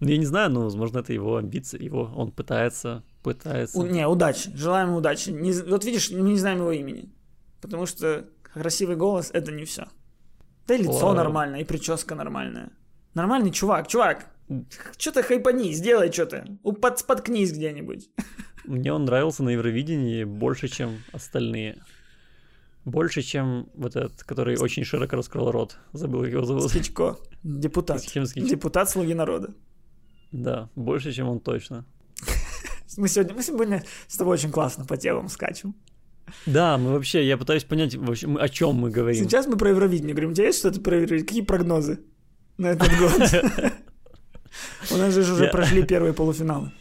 [0.00, 3.78] ну я не знаю, но, возможно, это его амбиции, его, он пытается, пытается.
[3.78, 4.50] У- не, удачи.
[4.54, 5.30] Желаем ему удачи.
[5.30, 7.12] Не вот видишь, мы не знаем его имени.
[7.60, 9.86] Потому что красивый голос— это не все.
[10.66, 11.22] Да и лицо Ладно.
[11.24, 12.70] нормальное, и прическа нормальная.
[13.14, 13.88] Нормальный чувак.
[13.88, 14.26] Чувак,
[14.98, 16.44] что-то хайпани, сделай что-то.
[16.62, 18.08] Упад, споткнись где-нибудь.
[18.64, 21.82] Мне он нравился на Евровидении больше, чем остальные.
[22.84, 25.78] Больше, чем вот этот, который очень широко раскрыл рот.
[25.92, 26.68] Забыл, как его зовут.
[26.70, 27.16] Скичко.
[27.42, 28.02] Депутат.
[28.02, 29.54] Чем Депутат «Слуги народа».
[30.32, 31.86] Да, больше, чем он точно.
[32.96, 35.74] Мы сегодня, мы сегодня с тобой очень классно по темам скачем.
[36.46, 39.24] Да, мы вообще, я пытаюсь понять, вообще, мы- о чем мы говорим.
[39.24, 40.30] Сейчас мы про Евровидение говорим.
[40.30, 41.26] У тебя есть что-то про Евровидение?
[41.26, 42.00] Какие прогнозы
[42.58, 43.72] на этот год?
[44.90, 46.72] У нас же уже прошли первые полуфиналы.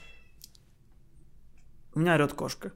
[1.95, 2.71] У меня орет кошка.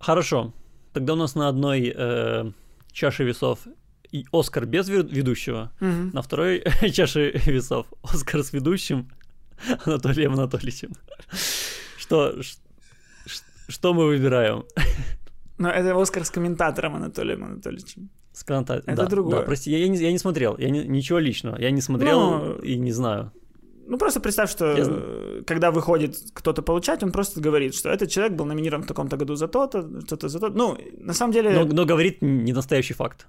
[0.00, 0.52] Хорошо.
[0.92, 2.52] Тогда у нас на одной э,
[2.92, 3.66] чаше весов
[4.10, 6.62] и Оскар без ве- ведущего, на второй
[6.92, 9.10] чаше весов Оскар с ведущим
[9.84, 10.92] Анатолием Анатольевичем.
[11.98, 12.40] Что,
[13.68, 14.64] что мы выбираем?
[15.58, 18.08] Но это Оскар с комментатором Анатолием Анатольевичем.
[18.37, 19.39] С конта- Это да, другое.
[19.39, 22.19] Да, прости, я, я не, я не смотрел, я не- ничего личного, я не смотрел
[22.19, 23.31] Ну, и не знаю.
[23.87, 28.09] Ну, просто представь, что Я э, когда выходит кто-то получать, он просто говорит, что этот
[28.09, 30.49] человек был номинирован в таком-то году за то-то, что-то за то.
[30.49, 31.49] Ну, на самом деле...
[31.51, 33.27] Но, но говорит не настоящий факт.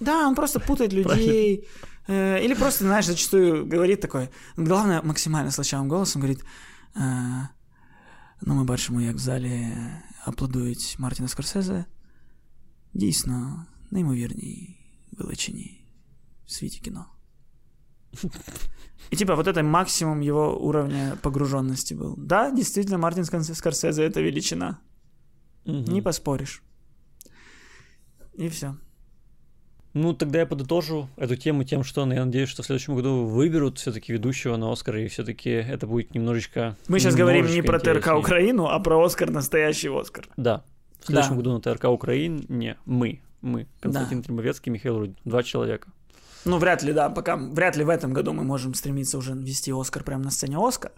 [0.00, 1.68] Да, он просто путает людей.
[2.08, 6.44] Э, Или просто, знаешь, зачастую говорит такой, главное, максимально слащавым голосом говорит,
[6.96, 7.48] е,
[8.42, 9.76] ну, ми бачимо, як в залі
[10.24, 11.84] аплодують Мартіна Скорсезе.
[12.94, 14.76] Дійсно, неймовірній
[15.12, 15.86] величині
[16.46, 17.06] в світі кіно.
[19.12, 22.14] И типа вот это максимум его уровня погруженности был.
[22.16, 24.76] Да, действительно, Мартин Скорс- Скорсезе это величина.
[25.66, 25.84] Мгм.
[25.94, 26.62] Не поспоришь.
[28.38, 28.74] И все.
[29.94, 33.26] Ну, тогда я подытожу эту тему тем, что ну, я надеюсь, что в следующем году
[33.26, 36.76] выберут все-таки ведущего на Оскар, и все-таки это будет немножечко...
[36.88, 38.18] Мы сейчас говорим не немножечко про ТРК интереснее.
[38.20, 40.28] Украину, а про Оскар, настоящий Оскар.
[40.36, 40.64] Да.
[41.00, 41.36] В следующем Да.
[41.36, 45.91] году на ТРК Украине мы, мы, Константин Тримовецкий, Михаил Рудин, два человека.
[46.45, 49.71] Ну, вряд ли, да, пока, вряд ли в этом году мы можем стремиться уже вести
[49.71, 50.91] Оскар прямо на сцене Оскар.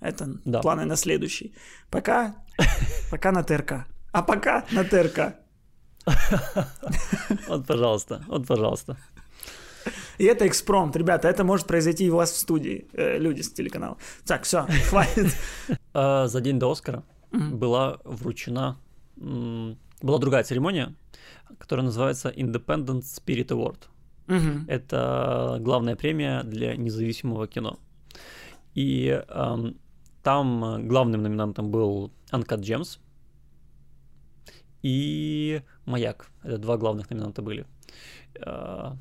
[0.00, 0.60] Это Да.
[0.60, 1.52] планы на следующий.
[1.90, 2.34] Пока,
[3.10, 3.86] пока на ТРК.
[4.12, 5.34] А пока на ТРК.
[7.48, 8.96] Вот, пожалуйста, вот, пожалуйста.
[10.18, 13.52] И это экспромт, ребята, это может произойти и у вас в студии, э, люди с
[13.52, 13.96] телеканала.
[14.26, 15.34] Так, все, хватит.
[15.94, 18.76] А, за день до Оскара была вручена...
[19.16, 20.94] Была другая церемония,
[21.58, 23.88] которая называется Independent Spirit Award.
[24.26, 24.64] Мгм.
[24.68, 27.78] Это главная премия для независимого кино.
[28.74, 29.76] И эм,
[30.22, 32.98] там э, главным номинантом был Uncut Gems
[34.82, 36.30] и Маяк.
[36.42, 37.66] Это два главных номинанта были.
[38.34, 38.92] Э,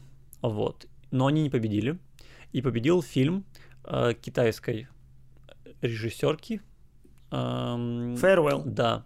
[0.42, 0.88] вот.
[1.12, 2.00] Но они не победили.
[2.54, 3.44] И победил фильм
[3.84, 4.88] э, китайской
[5.82, 6.62] режиссерки.
[7.32, 8.64] эм, Farewell.
[8.66, 9.06] Да.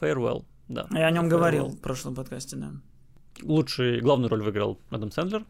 [0.00, 0.44] Farewell.
[0.68, 0.86] Да.
[0.90, 1.28] Я о нем Farewell.
[1.28, 2.72] говорил в прошлом подкасте, да.
[3.42, 5.44] Лучший, главную роль выиграл Адам Сэндлер,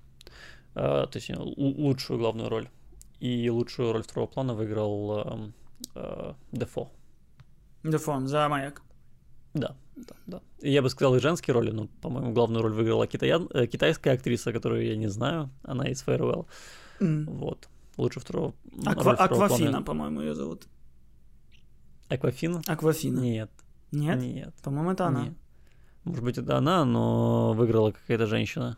[0.74, 2.68] э, точнее, лучшую главную роль.
[3.20, 5.55] И лучшую роль второго плана выиграл эм,
[5.95, 6.90] э, Дефо.
[7.84, 8.82] Дефон, за маяк.
[9.55, 10.40] Да, да, да.
[10.62, 14.53] Я бы сказал и женские роли, но, по-моему, главную роль выиграла китаян, э, китайская актриса,
[14.53, 16.47] которую я не знаю, она из Farewell.
[17.01, 17.26] М.
[17.26, 17.68] Вот.
[17.99, 19.82] Лучше второго, Аква- роль второго Аквафина, плана.
[19.84, 20.66] по-моему, ее зовут.
[22.09, 22.62] Аквафина?
[22.66, 23.20] Аквафина.
[23.20, 23.51] Нет,
[23.93, 24.18] Нет?
[24.20, 24.55] нет.
[24.62, 25.24] По-моему, это она.
[25.24, 25.34] нет.
[26.05, 28.76] Может быть, это она, но выиграла какая-то женщина.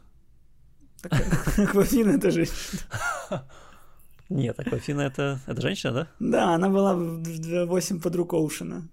[1.03, 1.13] Так,
[1.59, 2.47] Аквафина это же...
[4.29, 6.09] Нет, Аквафина это, это женщина, да?
[6.19, 8.89] Да, она была в в 8 подруг Оушена.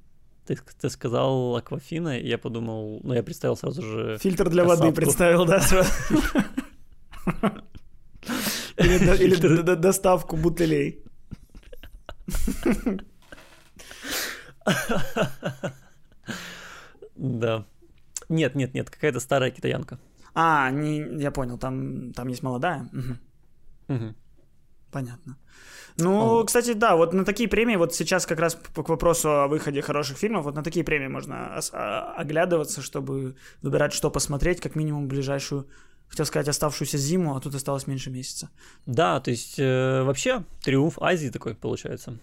[0.46, 4.18] Ты, ты сказал Аквафина, и я подумал, ну я представил сразу же...
[4.20, 4.96] Фильтр для воды Касатку.
[4.96, 5.60] представил, да?
[5.62, 5.90] сразу?
[8.78, 11.04] Или доставку бутылей.
[17.16, 17.66] Да.
[18.32, 20.00] Нет, нет, нет, какая-то старая китаянка.
[20.34, 22.90] А, не, я понял, там, там есть молодая.
[22.92, 23.20] Мгм.
[23.88, 24.16] Мгм.
[24.92, 25.38] Понятно.
[25.98, 26.44] Ну, О.
[26.44, 30.18] кстати, да, вот на такие премии, вот сейчас как раз к вопросу о выходе хороших
[30.18, 35.68] фильмов, вот на такие премии можно а, оглядываться, чтобы выбирать, что посмотреть, как минимум ближайшую,
[36.08, 38.50] хотел сказать, оставшуюся зиму, а тут осталось меньше месяца.
[38.86, 42.18] Да, то есть э, вообще триумф Азии такой получается.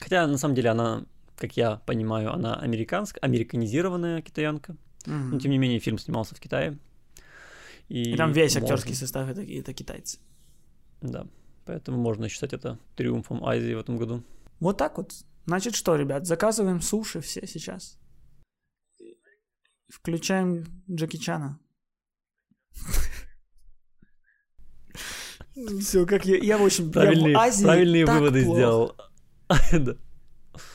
[0.00, 1.04] Хотя на самом деле она,
[1.36, 4.76] как я понимаю, она американская, американизированная китаянка.
[5.06, 5.30] Мгм.
[5.30, 6.78] Но тем не менее фильм снимался в Китае.
[7.88, 10.18] И там весь можно- актерский состав это, это китайцы.
[11.00, 11.26] Да.
[11.64, 14.22] Поэтому можно считать это триумфом Азии в этом году.
[14.60, 15.12] Вот так вот.
[15.46, 17.98] Значит что, ребят, заказываем суши все сейчас.
[19.88, 21.58] Включаем Джеки Чана.
[25.80, 28.58] Все, как я, я общем, Правильные, я в Азии правильные так выводы плохо.
[28.58, 28.96] сделал.
[29.72, 29.96] Да.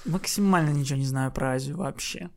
[0.05, 2.29] Максимально ничего не знаю про Азию вообще.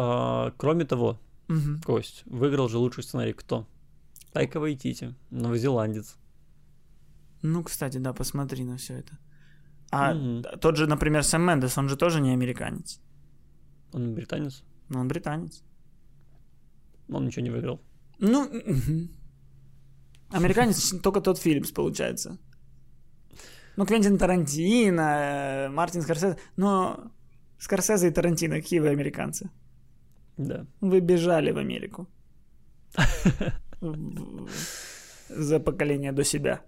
[0.00, 1.18] А, кроме того,
[1.48, 1.80] Мгм.
[1.82, 3.66] Кость, выиграл же лучший сценарий кто?
[4.32, 6.16] Тайка Вайтити, новозеландец.
[7.42, 9.18] Ну, кстати, да, посмотри на все это.
[9.90, 10.42] А Мгм.
[10.60, 13.00] тот же, например, Сэм Мендес, он же тоже не американец.
[13.92, 15.62] Он британец, Но он британец.
[17.12, 17.80] он ничего не выиграл.
[18.20, 18.48] Ну,
[20.30, 22.38] американец только тот Филлипс, получается.
[23.76, 26.36] Ну, Квентин Тарантино, э, Мартин Скорсезе.
[26.56, 27.10] Но
[27.58, 29.50] Скорсезе и Тарантино, какие вы американцы?
[30.38, 30.66] Да.
[30.80, 32.06] Вы бежали в Америку.
[35.28, 36.60] За поколение до себя.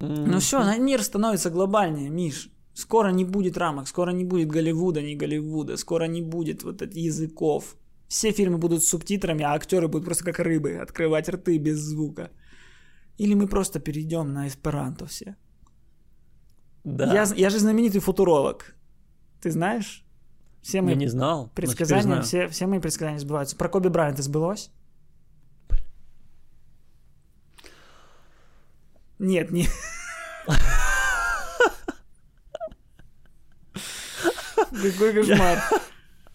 [0.00, 2.50] Ну все, мир становится глобальнее, Миш.
[2.74, 6.96] Скоро не будет рамок, скоро не будет Голливуда, не Голливуда, скоро не будет вот этих
[6.96, 7.76] языков.
[8.08, 12.30] Все фильмы будут с субтитрами, а актеры будут просто как рыбы, открывать рты без звука.
[13.18, 15.36] Или мы просто перейдем на эсперанто все.
[16.84, 17.12] Да.
[17.12, 18.76] Я, я же знаменитый футуролог.
[19.42, 20.07] Ты знаешь?
[20.62, 21.50] Все мои Я не знал.
[21.54, 23.56] предсказания, все, все мои предсказания сбываются.
[23.56, 24.70] Про Коби Брайанта сбылось?
[29.18, 29.66] Нет, не...
[34.70, 35.58] Какой кошмар.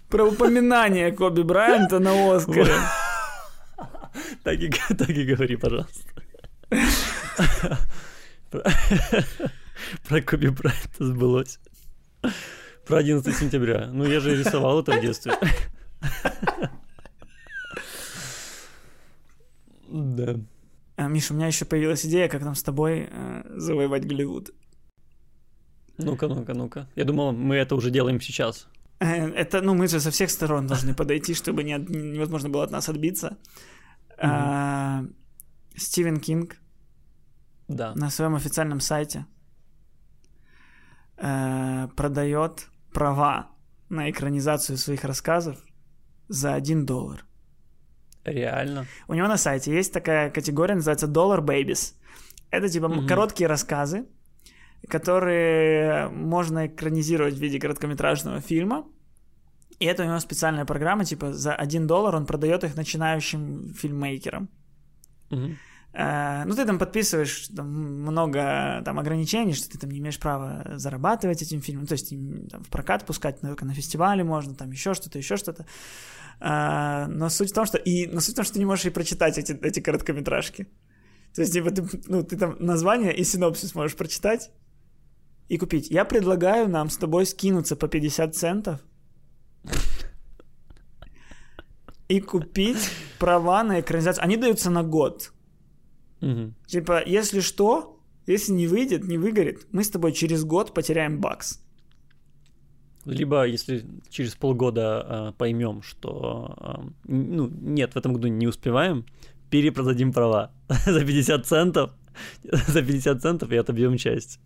[0.09, 2.73] Про упоминание Коби Брайанта на Оскаре.
[4.43, 6.03] Так и, так и говори, пожалуйста.
[10.07, 11.59] Про Коби Брайанта сбылось.
[12.85, 13.87] Про 11 сентября.
[13.91, 15.33] Ну, я же рисовал это в детстве.
[19.89, 20.35] Да.
[20.95, 24.51] А, Миша, у меня еще появилась идея, как нам с тобой э, завоевать Голливуд.
[25.97, 26.87] Ну-ка, ну-ка, ну-ка.
[26.95, 28.67] Я думал, мы это уже делаем сейчас.
[28.99, 32.63] Э, Это, ну, мы же со всех сторон должны подойти, чтобы не от- невозможно было
[32.63, 33.37] от нас отбиться.
[34.17, 35.03] А,
[35.75, 36.57] Стивен Кинг
[37.67, 37.93] Да.
[37.95, 39.25] на своем официальном сайте
[41.17, 43.47] э, продает права
[43.89, 45.57] на экранизацию своих рассказов
[46.29, 47.25] за 1 доллар.
[48.25, 48.85] Реально.
[49.07, 51.93] У него на сайте есть такая категория, называется Dollar Babies.
[52.51, 53.07] Это типа Мгм.
[53.07, 54.05] короткие рассказы,
[54.89, 58.85] которые можно экранизировать в виде короткометражного фильма.
[59.79, 64.47] И это у него специальная программа, типа за 1 доллар он продает их начинающим фильммейкерам.
[65.29, 65.57] Мгм.
[65.93, 67.67] Э, ну, ты там подписываешь там,
[68.01, 72.09] много там, ограничений, что ты там не имеешь права зарабатывать этим фильмом, то есть
[72.49, 75.65] там, в прокат пускать только на фестивале можно, там еще что-то, еще что-то.
[76.39, 78.85] Э, но суть в том, что и но суть в том, что ты не можешь
[78.85, 80.67] и прочитать эти, эти короткометражки.
[81.35, 84.51] То есть, типа, ты, ну, ты там название и синопсис можешь прочитать
[85.49, 85.89] и купить.
[85.91, 88.79] Я предлагаю нам с тобой скинуться по 50 центов
[92.07, 92.89] и купить
[93.19, 94.23] права на экранизацию.
[94.23, 95.32] Они даются на год.
[96.23, 96.53] Мгм.
[96.67, 101.59] Типа, если что, если не выйдет, не выгорит, мы с тобой через год потеряем бакс.
[103.05, 106.55] Либо, если через полгода а, поймем, что
[107.05, 109.05] н- ну, нет, в этом году не успеваем,
[109.49, 110.51] перепродадим права
[110.85, 111.91] за 50 центов.
[112.67, 114.39] За 50 центов и отобьем часть.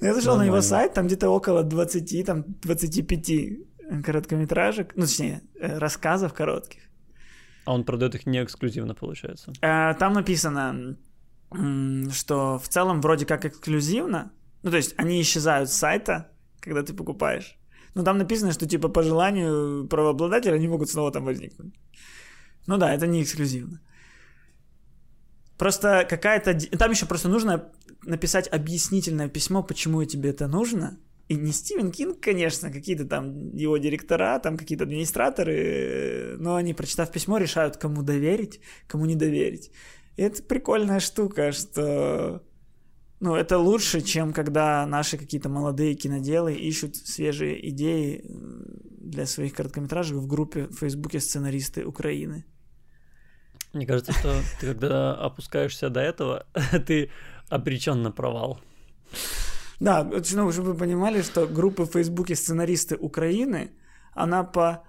[0.00, 5.78] Я зашел на его сайт, там где-то около 20, там 25 короткометражек, ну, точнее, э,
[5.78, 6.82] рассказов коротких.
[7.68, 9.52] А он продает их не эксклюзивно, получается.
[9.60, 10.96] Э, Там написано,
[12.12, 14.30] что в целом вроде как эксклюзивно,
[14.62, 17.58] ну, то есть они исчезают с сайта, когда ты покупаешь.
[17.94, 21.74] Но там написано, что типа по желанию правообладателя они могут снова там возникнуть.
[22.66, 23.80] Ну да, это не эксклюзивно.
[25.58, 26.78] Просто какая-то...
[26.78, 27.70] Там еще просто нужно
[28.06, 30.96] написать объяснительное письмо, почему тебе это нужно.
[31.28, 36.72] И не Стивен Кинг, конечно, какие-то там его директора, там какие-то администраторы, э, но они,
[36.72, 39.70] прочитав письмо, решают, кому доверить, кому не доверить.
[40.16, 42.42] И это прикольная штука, что...
[43.20, 50.16] Ну, это лучше, чем когда наши какие-то молодые киноделы ищут свежие идеи для своих короткометражек
[50.16, 52.46] в группе в Фейсбуке «Сценаристы Украины».
[53.74, 56.46] Мне кажется, что ты когда опускаешься до этого,
[56.86, 57.10] ты
[57.50, 58.60] обречен на провал.
[59.80, 63.70] Да, ну, чтобы вы понимали, что группа в Фейсбуке «Сценаристы Украины»,
[64.14, 64.82] она по,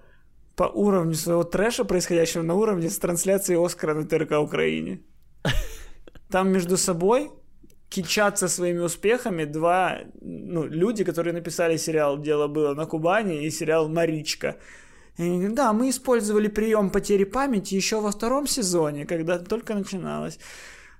[0.56, 5.00] по уровню своего трэша, происходящего на уровне с трансляцией Оскара на ТРК Украине.
[6.30, 7.30] Там между собой
[7.88, 13.88] кичатся своими успехами два ну, люди, которые написали сериал «Дело было на Кубани» и сериал
[13.88, 14.56] «Маричка».
[15.18, 20.38] И да, мы использовали прием потери памяти еще во втором сезоне, когда только начиналось.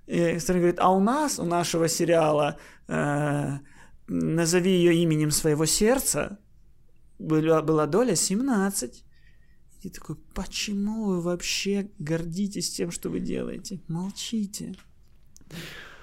[0.07, 2.57] И Стэн говорит, а у нас, у нашего сериала
[2.89, 3.59] э,
[4.11, 6.39] «Назови ее именем своего сердца»
[7.21, 9.05] была, была доля 17.
[9.73, 13.81] И ты такой, почему вы вообще гордитесь тем, что вы делаете?
[13.89, 14.75] Молчите.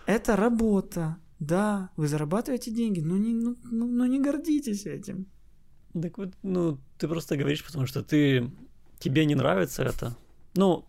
[0.06, 1.18] Это работа.
[1.40, 5.28] Да, вы зарабатываете деньги, но не, ну, ну, ну не гордитесь этим.
[6.02, 8.50] Так вот, ну, ты просто говоришь, потому что ты...
[9.00, 10.18] Тебе не нравится это.
[10.56, 10.88] Ну,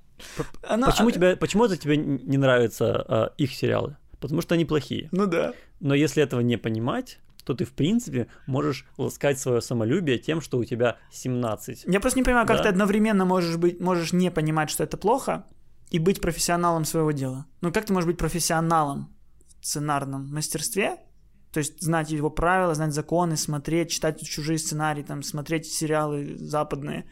[0.63, 3.99] Она- почему, тебе, почему это тебе не нравятся а, их сериалы?
[4.19, 5.09] Потому что они плохие.
[5.13, 5.53] Ну да.
[5.81, 10.59] Но если этого не понимать, то ты, в принципе, можешь ласкать свое самолюбие тем, что
[10.59, 11.85] у тебя 17.
[11.87, 12.63] Я просто не понимаю, как Да.
[12.65, 15.47] ты одновременно можешь быть, можешь не понимать, что это плохо,
[15.91, 17.47] и быть профессионалом своего дела.
[17.63, 19.17] Ну как ты можешь быть профессионалом
[19.61, 20.99] в сценарном мастерстве?
[21.51, 27.11] То есть знать его правила, знать законы, смотреть, читать чужие сценарии, там, смотреть сериалы западные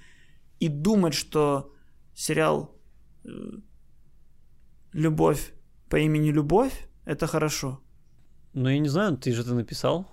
[0.61, 1.73] и думать, что
[2.15, 2.77] сериал
[3.25, 3.29] э,
[4.93, 5.53] «Любовь
[5.89, 7.81] по имени Любовь»— это хорошо.
[8.57, 10.07] Ну, я не знаю, ты же это написал.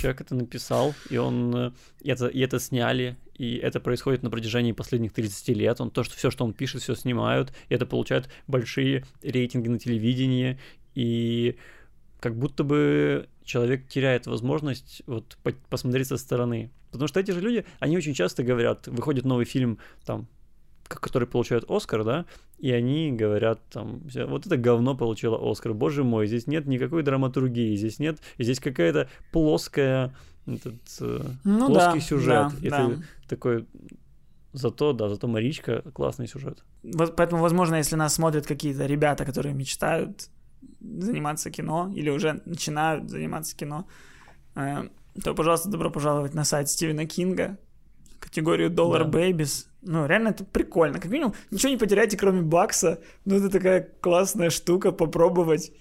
[0.00, 1.70] Человек это написал, и он э,
[2.02, 5.80] это, и это сняли, и это происходит на протяжении последних 30 лет.
[5.80, 9.78] Он то, что все, что он пишет, все снимают, и это получает большие рейтинги на
[9.78, 10.58] телевидении,
[10.96, 11.56] и
[12.18, 16.72] как будто бы человек теряет возможность вот по- посмотреть со стороны.
[16.90, 20.26] Потому что эти же люди, они очень часто говорят, выходит новый фильм, там,
[20.88, 22.24] к- который получает Оскар, да,
[22.58, 27.76] и они говорят там, вот это говно получило Оскар, боже мой, здесь нет никакой драматургии,
[27.76, 30.14] здесь нет, здесь какая-то плоская,
[30.46, 32.28] этот, э, Ну плоский да, сюжет.
[32.28, 32.86] да, и да.
[32.88, 33.66] ты такой,
[34.52, 36.62] зато, да, зато Маричка классный сюжет.
[37.16, 40.28] Поэтому, возможно, если нас смотрят какие-то ребята, которые мечтают
[40.80, 43.86] заниматься кино или уже начинают заниматься кино,
[44.54, 44.88] э,
[45.22, 47.56] то, пожалуйста, добро пожаловать на сайт Стивена Кинга,
[48.20, 49.18] категорию Dollar Да.
[49.18, 49.66] Babies.
[49.84, 50.98] Ну, реально это прикольно.
[50.98, 53.00] Как минимум, ничего не потеряете, кроме бакса.
[53.24, 55.72] Ну, это такая классная штука попробовать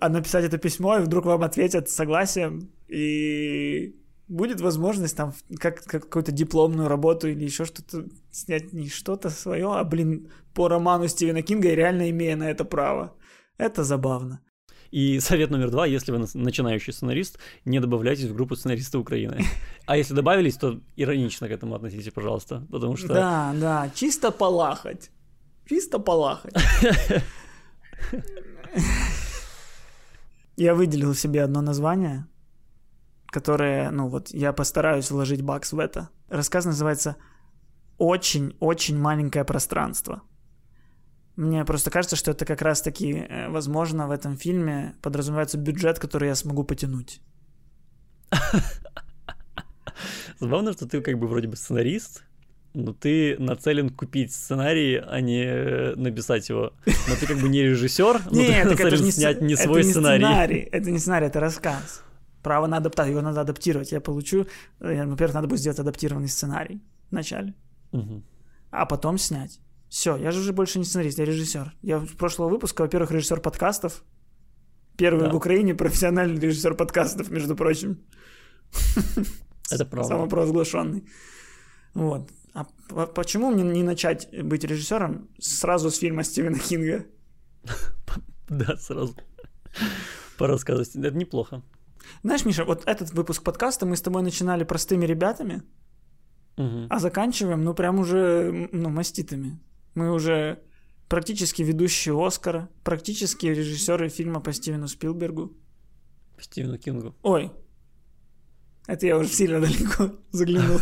[0.00, 3.96] а написать это письмо, и вдруг вам ответят согласием, и
[4.28, 9.72] будет возможность там как, как какую-то дипломную работу или еще что-то снять не что-то свое,
[9.72, 13.14] а, блин, по роману Стивена Кинга и реально имея на это право.
[13.58, 14.40] Это забавно.
[14.90, 19.44] И совет номер два, если вы начинающий сценарист, не добавляйтесь в группу сценаристы Украины.
[19.86, 23.08] А если добавились, то иронично к этому относитесь, пожалуйста, потому что...
[23.08, 25.10] Да, да, чисто полахать.
[25.68, 26.54] Чисто полахать.
[30.56, 32.26] Я выделил себе одно название,
[33.26, 36.10] которое, ну вот, я постараюсь вложить бакс в это.
[36.28, 37.16] Рассказ называется
[37.98, 40.22] «Очень-очень маленькое пространство».
[41.36, 46.28] Мне просто кажется, что это как раз-таки, э, возможно, в этом фильме подразумевается бюджет, который
[46.28, 47.20] я смогу потянуть.
[50.40, 52.22] Забавно, что ты как бы вроде бы сценарист,
[52.72, 56.72] но ты нацелен купить сценарий, а не э, написать его.
[56.86, 59.54] Но ты как бы не режиссер, но ты Нет, так это нацелен не, снять не
[59.54, 60.68] это свой не сценарий.
[60.70, 62.02] Это не сценарий, это рассказ.
[62.42, 63.92] Право на адаптацию, его надо адаптировать.
[63.92, 64.46] Я получу,
[64.80, 66.80] э, во-первых, надо будет сделать адаптированный сценарий
[67.10, 67.54] вначале,
[68.70, 69.60] а потом снять.
[69.94, 71.72] Все, я же уже больше не сценарист, я режиссер.
[71.82, 74.02] Я в прошлого выпуска, во-первых, режиссер подкастов.
[74.96, 75.30] Первый Да.
[75.30, 77.98] в Украине профессиональный режиссер подкастов, между прочим.
[79.70, 80.08] Это правда.
[80.08, 81.04] Самопровозглашенный.
[81.94, 82.28] Вот.
[82.54, 82.64] А
[83.06, 87.04] почему мне не начать быть режиссером сразу с фильма Стивена Кинга?
[88.48, 89.14] Да, сразу.
[90.38, 90.96] Порассказывать.
[90.96, 91.62] Это неплохо.
[92.24, 95.62] Знаешь, Миша, вот этот выпуск подкаста мы с тобой начинали простыми ребятами,
[96.56, 96.86] Мгм.
[96.90, 99.56] а заканчиваем, ну, прям уже, ну, маститами.
[99.94, 100.62] Мы уже
[101.08, 105.52] практически ведущие Оскара, практически режиссеры фильма по Стивену Спилбергу.
[106.38, 107.14] Стивену Кингу.
[107.22, 107.52] Ой,
[108.86, 110.80] это я уже сильно далеко заглянул.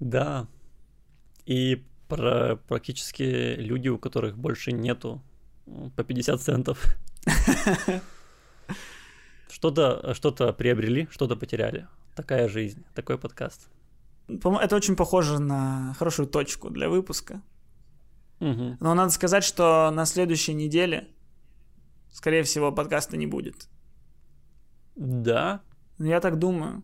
[0.00, 0.46] Да.
[1.44, 5.22] И про практически люди, у которых больше нету
[5.96, 6.96] по 50 центов.
[9.50, 11.88] Что-то что приобрели, что-то потеряли.
[12.14, 13.68] Такая жизнь, такой подкаст.
[14.28, 17.42] Это очень похоже на хорошую точку для выпуска.
[18.40, 18.76] Мгм.
[18.80, 21.08] Но надо сказать, что на следующей неделе,
[22.12, 23.68] скорее всего, подкаста не будет.
[24.94, 25.62] Да,
[25.98, 26.82] Ну, Я так думаю.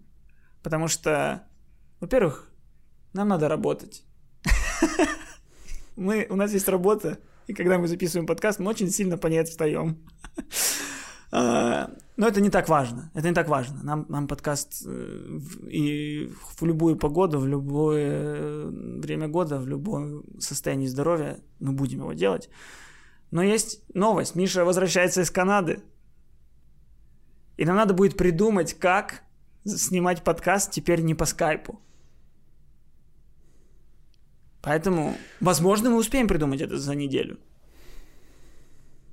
[0.62, 1.46] Потому что,
[2.00, 2.50] во-первых,
[3.12, 4.04] нам надо работать.
[5.96, 9.38] Мы, у нас есть работа, и когда мы записываем подкаст, мы очень сильно по ней
[9.38, 9.98] отстаем.
[12.16, 13.10] Но это не так важно.
[13.14, 13.82] Это не так важно.
[13.82, 15.38] Нам, нам подкаст э,
[15.68, 18.70] и в любую погоду, в любое э,
[19.02, 22.48] время года, в любом состоянии здоровья мы будем его делать.
[23.32, 24.36] Но есть новость.
[24.36, 25.82] Миша возвращается из Канады.
[27.56, 29.22] И нам надо будет придумать, как
[29.64, 31.80] снимать подкаст теперь не по скайпу.
[34.62, 37.38] Поэтому, возможно, мы успеем придумать это за неделю.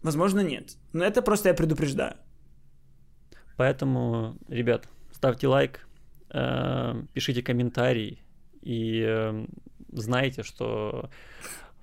[0.03, 0.77] Возможно, нет.
[0.93, 2.15] Но это просто я предупреждаю.
[3.61, 5.87] Поэтому, ребят, ставьте лайк,
[6.31, 8.19] э, пишите комментарий
[8.63, 9.45] и э,
[9.91, 11.11] знайте, что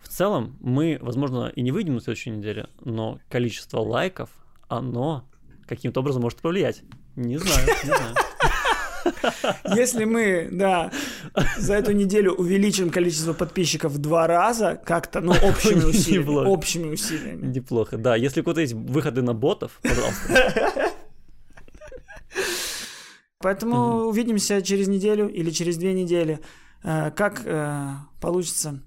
[0.01, 4.31] в целом мы, возможно, и не выйдем на следующей неделе, но количество лайков,
[4.66, 5.24] оно
[5.68, 6.83] каким-то образом может повлиять.
[7.14, 8.14] Не знаю, не знаю.
[9.76, 10.91] Если мы, да,
[11.59, 16.22] за эту неделю увеличим количество подписчиков в два раза, как-то, ну, общими усилиями.
[16.22, 16.49] Неплохо.
[16.49, 17.47] Общими усилиями.
[17.47, 18.16] Неплохо, да.
[18.16, 20.88] Если у кого-то есть выходы на ботов, пожалуйста.
[23.41, 26.41] Поэтому увидимся через неделю или через две недели.
[26.82, 28.82] Э, Как э, получится.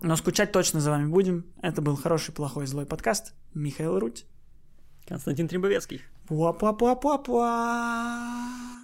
[0.00, 1.44] Но скучать точно за вами будем.
[1.60, 3.34] Это был хороший, плохой, злой подкаст.
[3.54, 4.24] Михаил Руть.
[5.06, 6.00] Константин Тримбовецкий.
[6.26, 8.75] Пуа-пуа-пуа-пуа-пуа.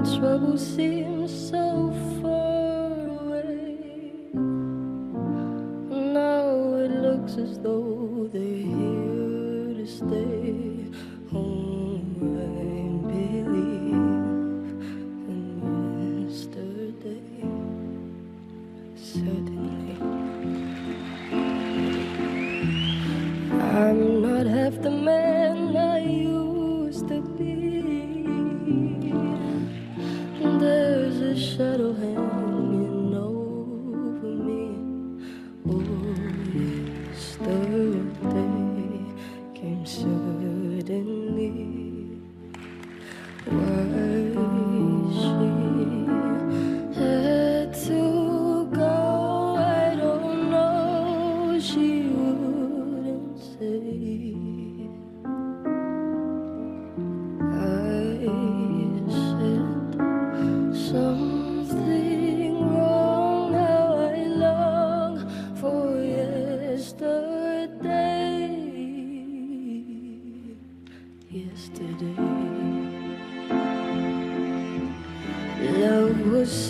[0.00, 1.92] All my troubles seem so
[2.22, 3.76] far away.
[6.14, 10.29] Now it looks as though they're here to stay.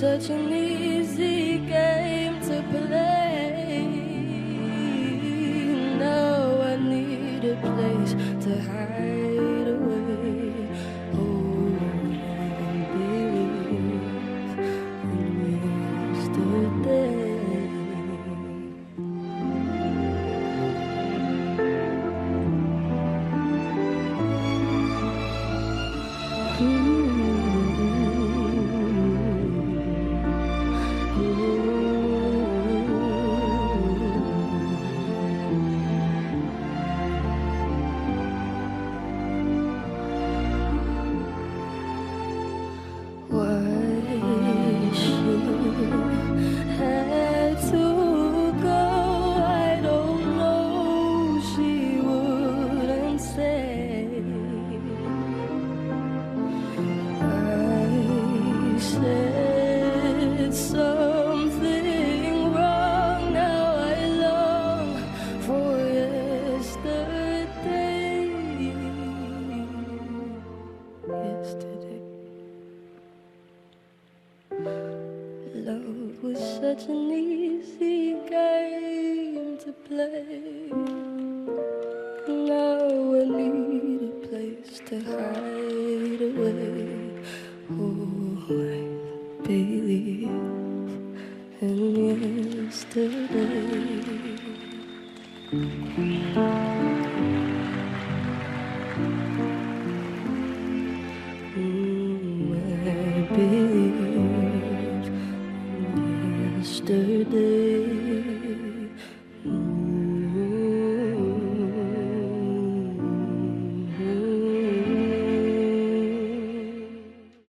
[0.00, 0.59] 在经历。